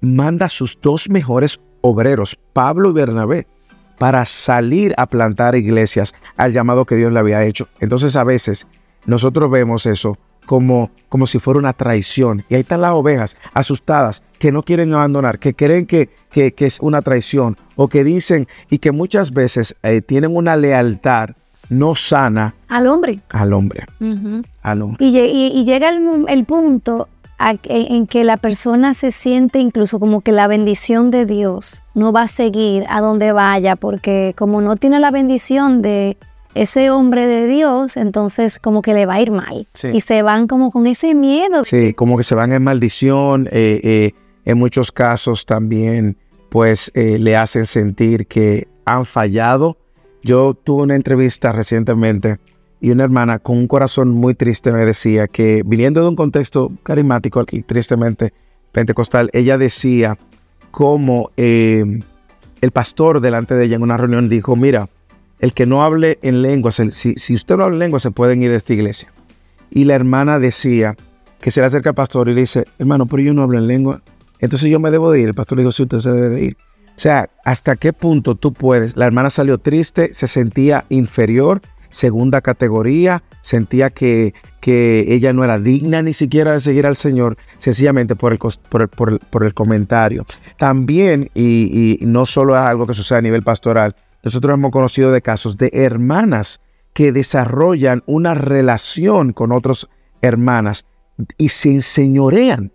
manda 0.03 0.47
a 0.47 0.51
sus 0.51 0.79
dos 0.81 1.09
mejores 1.09 1.59
obreros, 1.81 2.39
Pablo 2.53 2.91
y 2.91 2.93
Bernabé, 2.93 3.47
para 3.99 4.25
salir 4.27 4.95
a 4.97 5.07
plantar 5.07 5.55
iglesias 5.55 6.15
al 6.37 6.53
llamado 6.53 6.85
que 6.85 6.97
Dios 6.97 7.13
le 7.13 7.19
había 7.19 7.45
hecho. 7.45 7.69
Entonces 7.81 8.17
a 8.17 8.25
veces 8.25 8.67
nosotros 9.07 9.51
vemos 9.51 9.87
eso 9.87 10.19
como, 10.47 10.91
como 11.09 11.27
si 11.27 11.39
fuera 11.39 11.59
una 11.59 11.73
traición. 11.73 12.45
Y 12.49 12.55
ahí 12.55 12.61
están 12.61 12.81
las 12.81 12.93
ovejas 12.93 13.37
asustadas, 13.53 14.23
que 14.39 14.53
no 14.53 14.63
quieren 14.63 14.95
abandonar, 14.95 15.39
que 15.39 15.55
creen 15.55 15.87
que, 15.87 16.09
que, 16.31 16.55
es 16.59 16.79
una 16.81 17.03
traición, 17.03 17.57
o 17.75 17.89
que 17.89 18.05
dicen 18.05 18.47
y 18.71 18.79
que 18.79 18.93
muchas 18.93 19.33
veces 19.33 19.77
eh, 19.83 20.01
tienen 20.01 20.35
una 20.35 20.57
lealtad 20.57 21.31
no 21.69 21.95
sana 21.95 22.55
al 22.69 22.87
hombre. 22.87 23.21
Al 23.31 23.53
hombre. 23.53 23.85
al 24.63 24.83
hombre. 24.83 25.05
Y, 25.05 25.65
llega 25.65 25.89
el, 25.89 26.45
punto 26.45 27.09
en 27.39 28.07
que 28.07 28.25
la 28.25 28.39
persona 28.39 28.95
se 28.95 29.11
siente 29.11 29.59
incluso 29.59 30.01
como 30.01 30.23
que 30.23 30.33
la 30.33 30.47
bendición 30.47 31.11
de 31.11 31.27
Dios 31.27 31.83
no 31.95 32.13
va 32.13 32.23
a 32.23 32.29
seguir 32.29 32.85
a 32.89 33.01
donde 33.01 33.33
vaya, 33.33 33.77
porque 33.77 34.35
como 34.37 34.61
no 34.61 34.77
tiene 34.77 35.01
la 35.01 35.11
bendición 35.11 35.83
de 35.83 36.17
ese 36.57 36.91
hombre 36.91 37.27
de 37.27 37.47
Dios, 37.47 37.99
entonces 37.99 38.59
como 38.59 38.81
que 38.81 38.95
le 38.95 39.05
va 39.05 39.15
a 39.15 39.21
ir 39.21 39.31
mal. 39.31 39.69
Y 39.93 40.01
se 40.01 40.23
van 40.23 40.47
como 40.47 40.71
con 40.71 40.87
ese 40.87 41.15
miedo. 41.15 41.65
Sí, 41.65 41.93
como 41.93 42.17
que 42.17 42.23
se 42.23 42.35
van 42.35 42.53
en 42.53 42.63
maldición. 42.63 43.47
Eh, 43.53 43.81
eh, 43.83 44.13
en 44.47 44.59
muchos 44.59 44.91
casos 44.91 45.45
también, 45.45 46.17
pues 46.49 46.91
eh, 46.95 47.19
le 47.19 47.37
hacen 47.37 47.67
sentir 47.67 48.27
que 48.27 48.69
han 48.87 49.05
fallado. 49.05 49.77
Yo 50.23 50.55
tuve 50.55 50.85
una 50.85 50.97
entrevista 50.97 51.53
recientemente 51.53 52.39
y 52.81 52.91
una 52.91 53.05
hermana 53.05 53.39
con 53.39 53.59
un 53.59 53.67
corazón 53.67 54.11
muy 54.11 54.35
triste 54.35 54.73
me 54.73 54.85
decía 54.85 55.29
que 55.29 55.63
viniendo 55.65 56.03
de 56.03 56.09
un 56.09 56.17
contexto 56.17 56.73
carismático 56.83 57.45
y 57.51 57.63
tristemente 57.63 58.33
pentecostal, 58.73 59.31
ella 59.33 59.57
decía 59.59 60.19
como 60.71 61.31
el 61.37 62.71
pastor 62.73 63.21
delante 63.21 63.55
de 63.55 63.65
ella 63.65 63.77
en 63.77 63.83
una 63.83 63.97
reunión 63.97 64.29
dijo, 64.29 64.57
mira, 64.57 64.89
el 65.39 65.53
que 65.53 65.67
no 65.67 65.83
hable 65.83 66.19
en 66.23 66.43
lengua, 66.43 66.71
si, 66.71 67.15
si 67.15 67.35
usted 67.35 67.57
no 67.57 67.65
habla 67.65 67.77
en 67.77 67.81
lengua, 67.81 68.01
se 68.01 68.11
pueden 68.11 68.43
ir 68.43 68.51
de 68.51 68.57
esta 68.57 68.73
iglesia. 68.73 69.13
Y 69.71 69.85
la 69.85 69.95
hermana 69.95 70.39
decía 70.39 70.97
que 71.41 71.51
se 71.51 71.61
le 71.61 71.67
acerca 71.67 71.91
al 71.91 71.95
pastor 71.95 72.29
y 72.29 72.35
le 72.35 72.41
dice, 72.43 72.65
hermano, 72.79 73.07
pero 73.07 73.23
yo 73.23 73.35
no 73.35 73.43
hablo 73.43 73.59
en 73.59 73.67
lengua. 73.67 74.03
Entonces 74.39 74.71
yo 74.71 74.81
me 74.81 74.91
debo 74.91 75.11
de 75.11 75.21
ir. 75.21 75.29
El 75.29 75.35
pastor 75.35 75.59
le 75.59 75.63
dijo, 75.63 75.73
sí, 75.73 75.83
usted 75.83 75.99
se 75.99 76.13
debe 76.13 76.29
de 76.29 76.45
ir. 76.45 76.57
O 76.97 76.99
sea, 76.99 77.29
¿hasta 77.45 77.77
qué 77.77 77.93
punto 77.93 78.37
tú 78.37 78.53
puedes? 78.53 78.97
La 78.97 79.07
hermana 79.07 79.29
salió 79.29 79.59
triste, 79.59 80.15
se 80.15 80.27
sentía 80.27 80.87
inferior, 80.89 81.61
segunda 81.97 82.43
categoría, 82.43 83.23
sentía 83.41 83.89
que, 83.89 84.35
que 84.61 85.07
ella 85.09 85.33
no 85.33 85.45
era 85.45 85.59
digna 85.59 86.03
ni 86.03 86.13
siquiera 86.13 86.53
de 86.53 86.61
seguir 86.61 86.85
al 86.85 86.95
Señor, 86.95 87.39
sencillamente 87.57 88.15
por 88.17 88.33
el, 88.33 88.39
por 89.31 89.45
el, 89.45 89.55
comentario. 89.55 90.27
También, 90.59 91.31
y, 91.33 91.99
y 91.99 92.05
no 92.05 92.27
solo 92.27 92.55
es 92.55 92.61
algo 92.61 92.87
que 92.87 92.93
sucede 92.93 93.21
a 93.21 93.23
nivel 93.23 93.43
pastoral, 93.43 93.97
nosotros 94.23 94.53
hemos 94.53 94.73
conocido 94.73 95.11
de 95.11 95.23
casos 95.23 95.57
de 95.57 95.71
hermanas 95.73 96.61
que 96.93 97.13
desarrollan 97.13 98.03
una 98.05 98.35
relación 98.35 99.33
con 99.33 99.51
otras 99.51 99.89
hermanas 100.21 100.85
y 101.39 101.49
se 101.49 101.71
enseñorean 101.71 102.73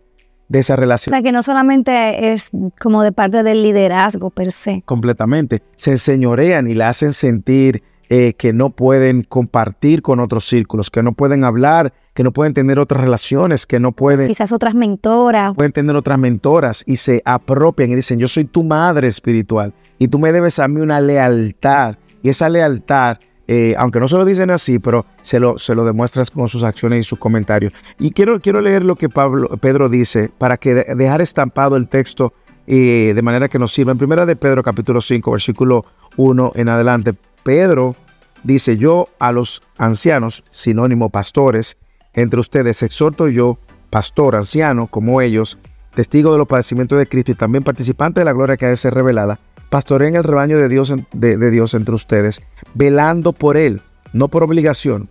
de 0.50 0.60
esa 0.60 0.76
relación. 0.76 1.14
O 1.14 1.16
sea, 1.16 1.22
que 1.22 1.32
no 1.32 1.44
solamente 1.44 2.34
es 2.34 2.50
como 2.80 3.04
de 3.04 3.12
parte 3.12 3.44
del 3.44 3.62
liderazgo 3.62 4.32
per 4.32 4.52
se. 4.52 4.82
Completamente. 4.86 5.62
Se 5.76 5.92
enseñorean 5.92 6.68
y 6.68 6.74
la 6.74 6.90
hacen 6.90 7.14
sentir 7.14 7.84
eh, 8.14 8.34
que 8.34 8.52
no 8.52 8.72
pueden 8.72 9.22
compartir 9.22 10.02
con 10.02 10.20
otros 10.20 10.46
círculos, 10.46 10.92
que 10.92 11.02
no 11.02 11.14
pueden 11.14 11.46
hablar, 11.46 11.94
que 12.14 12.24
no 12.24 12.34
pueden 12.34 12.54
tener 12.54 12.78
otras 12.78 13.00
relaciones, 13.00 13.66
que 13.66 13.80
no 13.80 13.94
pueden... 13.94 14.28
Quizás 14.28 14.52
otras 14.52 14.76
mentoras. 14.76 15.56
Pueden 15.56 15.72
tener 15.72 15.96
otras 15.96 16.20
mentoras 16.20 16.84
y 16.86 16.98
se 16.98 17.22
apropian 17.24 17.90
y 17.90 17.96
dicen, 17.96 18.20
yo 18.20 18.28
soy 18.28 18.44
tu 18.44 18.66
madre 18.66 19.08
espiritual 19.08 19.74
y 19.98 20.10
tú 20.10 20.20
me 20.20 20.34
debes 20.34 20.60
a 20.60 20.68
mí 20.68 20.82
una 20.82 21.00
lealtad. 21.00 21.96
Y 22.22 22.28
esa 22.28 22.50
lealtad, 22.50 23.18
eh, 23.48 23.76
aunque 23.78 24.02
no 24.02 24.10
se 24.10 24.18
lo 24.18 24.26
dicen 24.26 24.52
así, 24.52 24.78
pero 24.78 25.06
se 25.22 25.40
lo, 25.40 25.58
se 25.58 25.74
lo 25.74 25.86
demuestras 25.86 26.30
con 26.32 26.50
sus 26.50 26.64
acciones 26.64 27.00
y 27.00 27.04
sus 27.04 27.18
comentarios. 27.18 27.72
Y 27.98 28.12
quiero, 28.12 28.42
quiero 28.42 28.60
leer 28.60 28.84
lo 28.84 28.98
que 28.98 29.08
Pablo, 29.08 29.48
Pedro 29.62 29.88
dice 29.88 30.30
para 30.38 30.58
que 30.58 30.74
dejar 30.74 31.22
estampado 31.22 31.78
el 31.78 31.88
texto 31.88 32.34
eh, 32.68 33.14
de 33.16 33.22
manera 33.22 33.48
que 33.48 33.58
nos 33.58 33.72
sirva. 33.72 33.94
En 33.94 33.98
primera 33.98 34.26
de 34.26 34.36
Pedro 34.36 34.64
capítulo 34.64 35.00
5, 35.00 35.32
versículo 35.32 35.86
1 36.18 36.52
en 36.56 36.70
adelante, 36.70 37.14
Pedro 37.44 37.96
dice, 38.44 38.78
yo 38.78 39.10
a 39.20 39.32
los 39.32 39.62
ancianos, 39.78 40.44
sinónimo 40.52 41.10
pastores, 41.10 41.78
entre 42.14 42.40
ustedes 42.40 42.84
exhorto 42.84 43.28
yo, 43.28 43.58
pastor 43.90 44.36
anciano 44.36 44.88
como 44.88 45.22
ellos, 45.22 45.58
testigo 45.94 46.32
de 46.32 46.38
los 46.38 46.48
padecimientos 46.48 46.98
de 46.98 47.08
Cristo 47.08 47.32
y 47.32 47.36
también 47.36 47.64
participante 47.64 48.22
de 48.22 48.26
la 48.26 48.34
gloria 48.34 48.58
que 48.58 48.66
ha 48.66 48.70
de 48.70 48.76
ser 48.76 48.94
revelada, 48.94 49.40
pastoreen 49.70 50.16
el 50.16 50.24
rebaño 50.24 50.58
de 50.58 50.70
Dios, 50.70 50.94
de, 51.14 51.52
Dios 51.52 51.74
entre 51.74 51.96
ustedes, 51.96 52.42
velando 52.74 53.34
por 53.34 53.58
él, 53.58 53.82
no 54.14 54.28
por 54.28 54.44
obligación, 54.44 55.10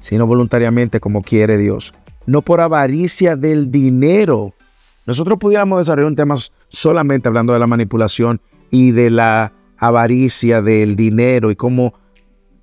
sino 0.00 0.26
voluntariamente 0.26 1.00
como 1.00 1.22
quiere 1.22 1.56
Dios, 1.56 1.94
no 2.26 2.42
por 2.42 2.60
avaricia 2.60 3.36
del 3.36 3.70
dinero. 3.70 4.54
Nosotros 5.06 5.38
pudiéramos 5.38 5.78
desarrollar 5.78 6.08
un 6.08 6.16
tema 6.16 6.34
solamente 6.68 7.28
hablando 7.28 7.52
de 7.52 7.58
la 7.58 7.66
manipulación 7.66 8.40
y 8.70 8.92
de 8.92 9.10
la 9.10 9.52
avaricia 9.80 10.62
del 10.62 10.94
dinero 10.94 11.50
y 11.50 11.56
cómo 11.56 11.94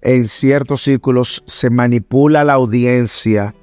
en 0.01 0.23
ciertos 0.23 0.84
círculos 0.84 1.43
se 1.45 1.69
manipula 1.69 2.45
la 2.45 2.53
audiencia 2.53 3.53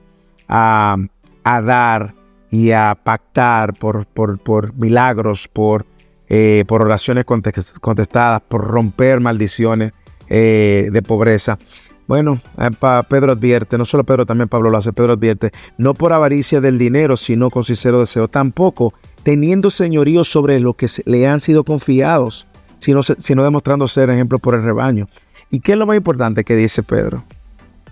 a, 0.48 0.98
dar 1.44 2.14
y 2.50 2.72
a 2.72 2.98
pactar 3.02 3.72
por, 3.74 4.06
por, 4.06 4.38
por 4.38 4.74
milagros, 4.74 5.48
por 5.48 5.86
eh, 6.28 6.64
por 6.66 6.80
oraciones 6.80 7.26
contestadas, 7.26 8.40
por 8.48 8.66
romper 8.66 9.20
maldiciones 9.20 9.92
eh, 10.28 10.88
de 10.90 11.02
pobreza. 11.02 11.58
Bueno, 12.06 12.40
eh, 12.58 12.70
Pedro 13.08 13.32
advierte, 13.32 13.76
no 13.76 13.84
solo 13.84 14.04
Pedro, 14.04 14.24
también 14.24 14.48
Pablo 14.48 14.70
lo 14.70 14.78
hace, 14.78 14.92
Pedro 14.94 15.12
advierte, 15.12 15.52
no 15.76 15.92
por 15.92 16.14
avaricia 16.14 16.62
del 16.62 16.78
dinero, 16.78 17.18
sino 17.18 17.50
con 17.50 17.62
sincero 17.62 18.00
deseo, 18.00 18.28
tampoco 18.28 18.94
teniendo 19.22 19.68
señorío 19.68 20.24
sobre 20.24 20.60
lo 20.60 20.74
que 20.74 20.88
le 21.04 21.28
han 21.28 21.40
sido 21.40 21.62
confiados, 21.62 22.46
sino, 22.84 23.42
demostrando 23.42 23.88
ser 23.88 24.10
ejemplo 24.10 24.38
por 24.38 24.54
el 24.54 24.62
rebaño. 24.62 25.08
¿Y 25.50 25.60
qué 25.60 25.72
es 25.72 25.78
lo 25.78 25.86
más 25.86 25.96
importante 25.96 26.44
que 26.44 26.54
dice 26.56 26.82
Pedro? 26.82 27.24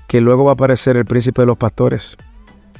Que 0.07 0.21
luego 0.21 0.45
va 0.45 0.53
a 0.53 0.55
aparecer 0.55 0.97
el 0.97 1.05
príncipe 1.05 1.43
de 1.43 1.47
los 1.47 1.57
pastores 1.57 2.17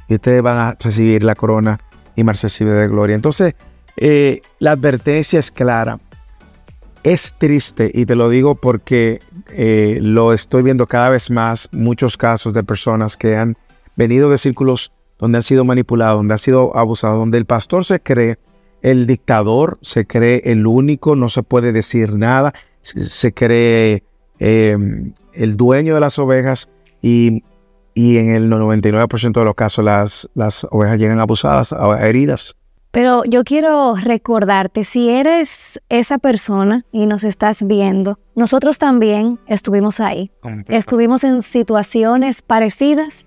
y 0.09 0.15
ustedes 0.15 0.43
van 0.43 0.59
a 0.59 0.77
recibir 0.79 1.25
la 1.25 1.35
corona 1.35 1.81
y 2.15 2.25
marcesible 2.25 2.73
de 2.73 2.89
gloria. 2.89 3.17
Entonces, 3.17 3.55
eh, 3.97 4.43
la 4.59 4.73
advertencia 4.73 5.39
es 5.39 5.51
clara. 5.51 5.99
Es 7.03 7.35
triste 7.39 7.91
y 7.93 8.07
te 8.07 8.15
lo 8.15 8.29
digo 8.29 8.55
porque 8.55 9.21
eh, 9.51 9.99
lo 10.01 10.33
estoy 10.33 10.63
viendo 10.63 10.87
cada 10.87 11.09
vez 11.09 11.31
más, 11.31 11.69
muchos 11.73 12.17
casos 12.17 12.53
de 12.53 12.63
personas 12.63 13.17
que 13.17 13.37
han 13.37 13.57
venido 13.97 14.31
de 14.31 14.39
círculos 14.39 14.93
donde 15.19 15.39
han 15.39 15.43
sido 15.43 15.65
manipulados, 15.65 16.19
donde 16.19 16.35
han 16.35 16.39
sido 16.39 16.77
abusados, 16.77 17.19
donde 17.19 17.39
el 17.39 17.47
pastor 17.47 17.85
se 17.85 18.01
cree 18.01 18.39
el 18.83 19.07
dictador, 19.07 19.79
se 19.81 20.07
cree 20.07 20.43
el 20.45 20.67
único, 20.67 21.17
no 21.17 21.29
se 21.29 21.43
puede 21.43 21.73
decir 21.73 22.15
nada, 22.15 22.53
se 22.83 23.33
cree 23.33 24.03
em, 24.39 25.13
el 25.33 25.57
dueño 25.57 25.95
de 25.95 26.01
las 26.01 26.19
ovejas 26.19 26.69
y, 27.01 27.43
en 27.95 28.31
el 28.35 28.51
99% 28.51 29.33
de 29.33 29.45
los 29.45 29.55
casos 29.55 29.85
las, 29.85 30.31
las 30.35 30.67
ovejas 30.71 30.99
llegan 30.99 31.21
abusadas, 31.21 31.75
heridas. 32.01 32.57
Pero 32.91 33.25
yo 33.25 33.43
quiero 33.43 33.95
recordarte, 33.97 34.85
si 34.85 35.09
eres 35.09 35.81
esa 35.89 36.19
persona 36.19 36.85
y 36.93 37.07
nos 37.07 37.25
estás 37.25 37.67
viendo, 37.67 38.19
nosotros 38.35 38.79
también 38.79 39.39
estuvimos 39.47 39.99
ahí. 39.99 40.31
Estuvimos 40.69 41.25
en 41.25 41.41
situaciones 41.41 42.43
parecidas 42.43 43.25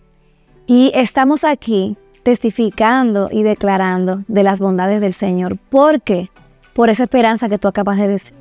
y 0.67 0.91
estamos 0.93 1.43
aquí 1.43 1.97
testificando 2.25 3.29
y 3.31 3.43
declarando 3.43 4.23
de 4.27 4.41
las 4.41 4.59
bondades 4.59 4.99
del 4.99 5.13
Señor. 5.13 5.59
¿Por 5.59 6.01
qué? 6.01 6.31
Por 6.73 6.89
esa 6.89 7.03
esperanza 7.03 7.49
que 7.49 7.59
tú 7.59 7.67
acabas 7.67 7.97
de 7.99 8.07
decir. 8.07 8.33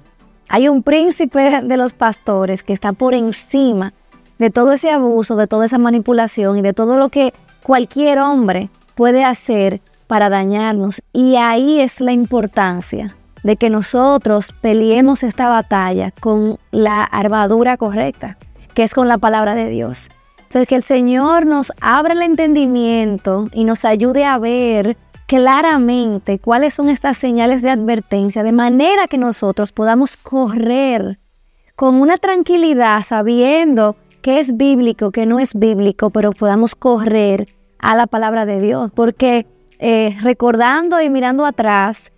Hay 0.49 0.69
un 0.69 0.83
príncipe 0.83 1.61
de 1.61 1.77
los 1.77 1.93
pastores 1.93 2.63
que 2.63 2.73
está 2.73 2.95
por 2.95 3.13
encima 3.13 3.93
de 4.39 4.49
todo 4.49 4.73
ese 4.73 4.91
abuso, 4.91 5.37
de 5.37 5.47
toda 5.47 5.67
esa 5.67 5.77
manipulación 5.77 6.57
y 6.57 6.63
de 6.63 6.73
todo 6.73 6.97
lo 6.97 7.11
que 7.11 7.35
cualquier 7.63 8.21
hombre 8.21 8.71
puede 8.95 9.23
hacer 9.23 9.83
para 10.07 10.31
dañarnos. 10.31 11.03
Y 11.13 11.37
ahí 11.37 11.83
es 11.83 12.01
la 12.01 12.13
importancia 12.13 13.15
de 13.43 13.57
que 13.57 13.69
nosotros 13.69 14.55
peleemos 14.63 15.23
esta 15.23 15.49
batalla 15.49 16.11
con 16.21 16.59
la 16.71 17.05
armadura 17.05 17.77
correcta, 17.77 18.39
que 18.73 18.83
es 18.83 18.95
con 18.95 19.09
la 19.09 19.19
palabra 19.19 19.55
de 19.55 19.69
Dios. 19.69 20.09
Que 20.55 20.77
el 20.77 20.85
Señor 20.85 21.47
nos 21.47 21.73
abra 21.81 22.15
el 22.15 22.23
entendimiento 22.23 23.49
y 23.53 23.65
nos 23.65 23.85
ayude 23.85 24.25
a 24.25 24.39
ver 24.39 24.97
claramente 25.27 26.39
cuáles 26.39 26.75
son 26.75 26.89
estas 26.89 27.19
señales 27.19 27.61
de 27.63 27.71
advertencia, 27.71 28.45
de 28.45 28.53
manera 28.53 29.09
que 29.09 29.19
nosotros 29.19 29.73
podamos 29.73 30.17
correr 30.17 31.19
con 31.75 31.97
una 31.97 32.19
tranquilidad, 32.19 33.03
sabiendo 33.03 33.97
que 34.23 34.39
es 34.39 34.57
bíblico, 34.57 35.11
que 35.11 35.27
no 35.27 35.41
es 35.41 35.55
bíblico, 35.55 36.11
pero 36.11 36.31
podamos 36.31 36.77
correr 36.77 37.49
a 37.81 37.97
la 37.97 38.07
palabra 38.07 38.47
de 38.47 38.61
Dios, 38.61 38.93
porque 38.95 39.49
eh, 39.81 40.17
recordando 40.23 41.03
y 41.03 41.11
mirando 41.11 41.47
atrás, 41.47 42.13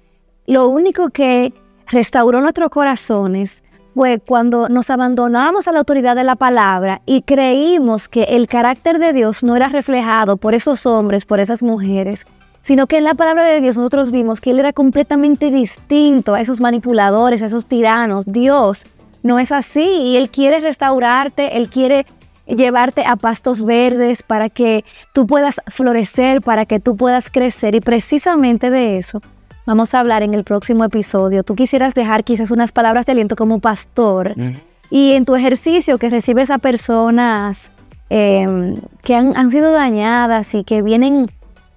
lo 0.45 0.69
único 0.69 1.09
que 1.09 1.55
restauró 1.87 2.43
nuestros 2.43 2.69
corazones 2.69 3.65
fue 3.97 4.21
cuando 4.21 4.69
nos 4.69 4.91
abandonamos 4.91 5.67
a 5.67 5.73
la 5.73 5.79
autoridad 5.79 6.15
de 6.17 6.23
la 6.23 6.37
palabra 6.37 7.01
y 7.07 7.23
creímos 7.23 8.11
que 8.11 8.25
el 8.25 8.47
carácter 8.47 8.99
de 8.99 9.15
Dios 9.15 9.43
no 9.43 9.57
era 9.57 9.71
reflejado 9.71 10.37
por 10.37 10.53
esos 10.53 10.85
hombres, 10.85 11.25
por 11.25 11.41
esas 11.41 11.63
mujeres, 11.63 12.27
sino 12.61 12.89
que 12.89 12.99
en 12.99 13.05
la 13.05 13.15
palabra 13.15 13.45
de 13.45 13.63
Dios 13.63 13.79
nosotros 13.79 14.11
vimos 14.11 14.43
que 14.43 14.51
Él 14.51 14.59
era 14.59 14.75
completamente 14.75 15.51
distinto 15.51 16.35
a 16.35 16.43
esos 16.43 16.61
manipuladores, 16.61 17.41
a 17.41 17.47
esos 17.47 17.65
tiranos. 17.65 18.27
Dios 18.27 18.85
no 19.23 19.39
es 19.39 19.51
así 19.51 19.81
y 19.81 20.19
Él 20.19 20.29
quiere 20.29 20.61
restaurarte, 20.61 21.57
Él 21.57 21.71
quiere 21.71 22.05
llevarte 22.47 23.03
a 23.07 23.17
pastos 23.17 23.65
verdes 23.65 24.23
para 24.23 24.51
que 24.51 24.85
tú 25.15 25.27
puedas 25.27 25.63
florecer, 25.69 26.43
para 26.43 26.67
que 26.67 26.81
tú 26.81 26.99
puedas 26.99 27.31
crecer 27.31 27.75
y 27.75 27.81
precisamente 27.81 28.69
de 28.69 28.99
eso 28.99 29.23
vamos 29.67 29.93
a 29.95 30.01
hablar 30.01 30.23
en 30.23 30.33
el 30.33 30.45
próximo 30.45 30.85
episodio. 30.85 31.43
Tú 31.43 31.55
quisieras 31.55 31.93
dejar 31.93 32.25
quizás 32.25 32.51
unas 32.51 32.73
palabras 32.73 33.05
de 33.05 33.13
aliento 33.13 33.37
como 33.37 33.61
pastor 33.61 34.35
y 34.91 35.13
en 35.13 35.25
tu 35.25 35.35
ejercicio 35.35 35.99
que 35.99 36.09
recibes 36.09 36.51
a 36.51 36.59
personas 36.59 37.73
em, 38.09 38.77
que 39.03 39.15
han, 39.15 39.51
sido 39.51 39.73
dañadas 39.73 40.55
y 40.55 40.65
que 40.65 40.81
vienen 40.83 41.29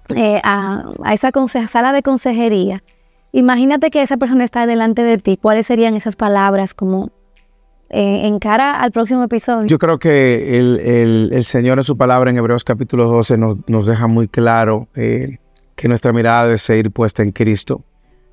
eh, 0.08 0.40
a, 0.44 0.90
esa 1.12 1.32
sala 1.68 1.92
de 1.92 2.02
consejería. 2.02 2.82
Imagínate 3.32 3.90
que 3.90 4.02
esa 4.02 4.16
persona 4.16 4.44
está 4.44 4.66
delante 4.66 5.02
de 5.02 5.18
ti. 5.18 5.36
¿Cuáles 5.40 5.66
serían 5.66 5.94
esas 5.94 6.16
palabras 6.16 6.74
como 6.74 7.10
eh, 7.88 8.26
en 8.26 8.38
cara 8.38 8.80
al 8.80 8.92
próximo 8.92 9.24
episodio? 9.24 9.66
Yo 9.66 9.78
creo 9.78 9.98
que 9.98 10.56
el, 10.56 11.44
Señor 11.44 11.78
en 11.78 11.84
su 11.84 11.96
palabra 11.96 12.30
en 12.30 12.36
Hebreos 12.36 12.64
capítulo 12.64 13.06
12 13.08 13.38
nos, 13.38 13.86
deja 13.86 14.06
muy 14.06 14.28
claro 14.28 14.88
eh, 14.94 15.38
que 15.80 15.88
nuestra 15.88 16.12
mirada 16.12 16.44
debe 16.44 16.58
seguir 16.58 16.90
puesta 16.90 17.22
en 17.22 17.32
Cristo, 17.32 17.82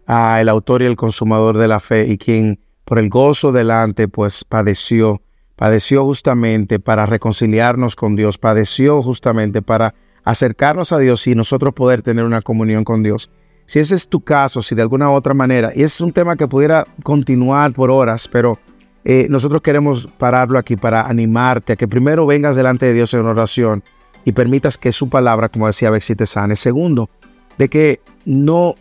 a 0.06 0.42
el 0.42 0.50
autor 0.50 0.82
y 0.82 0.86
el 0.86 0.98
consumador 0.98 1.58
de 1.58 1.70
la 1.70 1.80
fe 1.80 2.06
y 2.06 2.18
quien 2.18 2.60
por 2.84 3.00
el 3.00 3.08
gozo 3.08 3.54
delante 3.54 4.10
pues 4.10 4.44
padeció, 4.44 5.22
padeció 5.56 6.04
justamente 6.04 6.78
para 6.78 7.06
reconciliarnos 7.06 7.96
con 7.96 8.18
Dios, 8.18 8.38
padeció 8.38 9.02
justamente 9.02 9.62
para 9.62 9.96
acercarnos 10.26 10.92
a 10.92 10.98
Dios 10.98 11.26
y 11.26 11.36
nosotros 11.36 11.74
poder 11.74 12.02
tener 12.02 12.26
una 12.26 12.42
comunión 12.42 12.84
con 12.84 13.02
Dios. 13.02 13.32
Si 13.66 13.80
ese 13.80 13.96
es 13.96 14.10
tu 14.10 14.20
caso, 14.20 14.62
si 14.62 14.76
de 14.76 14.82
alguna 14.82 15.10
otra 15.10 15.34
manera, 15.34 15.72
y 15.74 15.84
es 15.84 16.02
un 16.02 16.12
tema 16.12 16.36
que 16.36 16.50
pudiera 16.50 16.86
continuar 17.02 17.72
por 17.72 17.90
horas, 17.92 18.28
pero 18.28 18.60
eh, 19.06 19.28
nosotros 19.30 19.62
queremos 19.62 20.10
pararlo 20.18 20.60
aquí 20.60 20.76
para 20.76 21.08
animarte 21.08 21.72
a 21.72 21.76
que 21.78 21.88
primero 21.88 22.26
vengas 22.26 22.58
delante 22.58 22.88
de 22.88 22.94
Dios 22.94 23.14
en 23.14 23.26
oración 23.26 23.86
y 24.26 24.34
permitas 24.34 24.78
que 24.78 24.92
su 24.92 25.08
palabra, 25.08 25.48
como 25.48 25.68
decía 25.68 25.90
Bexi, 25.90 26.14
sane. 26.26 26.58
Segundo, 26.58 27.10
de 27.58 27.70
que 27.70 28.00
no 28.26 28.76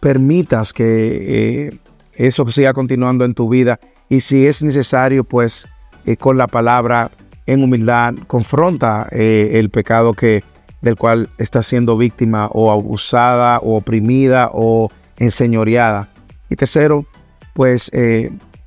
permitas 0.00 0.72
que 0.72 1.68
eh, 1.68 1.78
eso 2.12 2.46
siga 2.48 2.72
continuando 2.72 3.24
en 3.24 3.34
tu 3.34 3.48
vida 3.48 3.80
y 4.08 4.20
si 4.20 4.46
es 4.46 4.62
necesario, 4.62 5.24
pues 5.24 5.66
eh, 6.04 6.16
con 6.16 6.36
la 6.36 6.46
palabra 6.46 7.10
en 7.46 7.62
humildad, 7.62 8.14
confronta 8.26 9.08
eh, 9.10 9.52
el 9.54 9.70
pecado 9.70 10.14
que, 10.14 10.44
del 10.82 10.96
cual 10.96 11.30
estás 11.38 11.66
siendo 11.66 11.96
víctima 11.96 12.48
o 12.52 12.70
abusada 12.70 13.58
o 13.58 13.76
oprimida 13.76 14.50
o 14.52 14.90
enseñoreada. 15.16 16.08
Y 16.50 16.56
tercero, 16.56 17.06
pues 17.54 17.90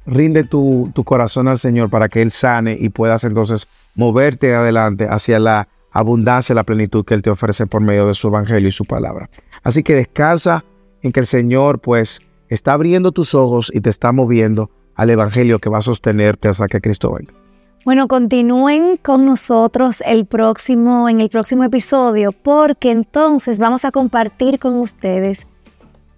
rinde 0.06 0.44
tu, 0.44 0.92
tu 0.96 1.04
corazón 1.04 1.48
al 1.48 1.60
Señor 1.60 1.90
para 1.90 2.10
que 2.10 2.22
Él 2.22 2.32
sane 2.32 2.76
y 2.80 2.90
puedas 2.90 3.24
entonces 3.24 3.68
moverte 3.94 4.56
adelante 4.56 5.08
hacia 5.10 5.38
la 5.38 5.68
abundancia, 5.92 6.54
la 6.56 6.64
plenitud 6.64 7.06
que 7.06 7.14
Él 7.14 7.22
te 7.22 7.30
ofrece 7.30 7.68
por 7.68 7.82
medio 7.82 8.08
de 8.08 8.14
su 8.14 8.28
evangelio 8.28 8.70
y 8.70 8.72
su 8.72 8.86
palabra. 8.86 9.30
Así 9.64 9.84
que 9.84 9.96
descansa 9.96 10.64
en 11.02 11.12
que 11.12 11.20
el 11.20 11.26
Señor 11.26 11.80
pues 11.80 12.22
está 12.50 12.74
abriendo 12.74 13.12
tus 13.12 13.34
ojos 13.34 13.72
y 13.74 13.82
te 13.82 13.90
está 13.90 14.12
moviendo 14.12 14.70
al 14.96 15.10
evangelio 15.10 15.60
que 15.60 15.70
va 15.70 15.80
a 15.80 15.82
sostenerte 15.82 16.48
hasta 16.48 16.68
que 16.68 16.82
Cristo 16.82 17.14
venga. 17.14 17.34
Bueno, 17.86 18.08
continúen 18.08 18.98
con 18.98 19.26
nosotros 19.26 20.04
el 20.06 20.26
próximo, 20.26 21.08
en 21.08 21.22
el 21.22 21.30
próximo 21.30 21.64
episodio, 21.64 22.32
porque 22.32 22.92
entonces 22.92 23.60
vamos 23.60 23.86
a 23.86 23.92
compartir 23.92 24.60
con 24.60 24.74
ustedes 24.80 25.48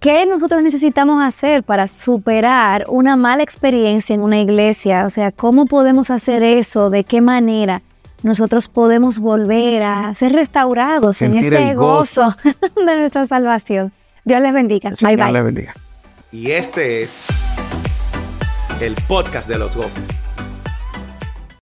qué 0.00 0.26
nosotros 0.26 0.64
necesitamos 0.64 1.22
hacer 1.22 1.62
para 1.62 1.86
superar 1.86 2.86
una 2.88 3.16
mala 3.16 3.42
experiencia 3.42 4.14
en 4.14 4.22
una 4.22 4.40
iglesia. 4.40 5.04
O 5.04 5.10
sea, 5.10 5.30
cómo 5.30 5.66
podemos 5.66 6.10
hacer 6.10 6.42
eso, 6.42 6.90
de 6.90 7.04
qué 7.04 7.20
manera 7.20 7.82
nosotros 8.22 8.68
podemos 8.68 9.18
volver 9.18 9.82
a 9.82 10.14
ser 10.14 10.32
restaurados 10.32 11.22
en 11.22 11.36
ese 11.36 11.74
gozo. 11.74 12.36
de 12.76 12.96
nuestra 12.98 13.24
salvación. 13.26 13.92
Dios 14.24 14.40
les 14.40 14.52
bendiga. 14.52 14.90
bye 15.00 15.16
bye. 15.16 15.24
Dios 15.24 15.32
les 15.32 15.44
bendiga. 15.44 15.74
Y 16.32 16.50
este 16.52 17.02
es 17.02 17.20
el 18.80 18.94
podcast 19.08 19.48
de 19.48 19.58
los 19.58 19.76
Gómez. 19.76 20.08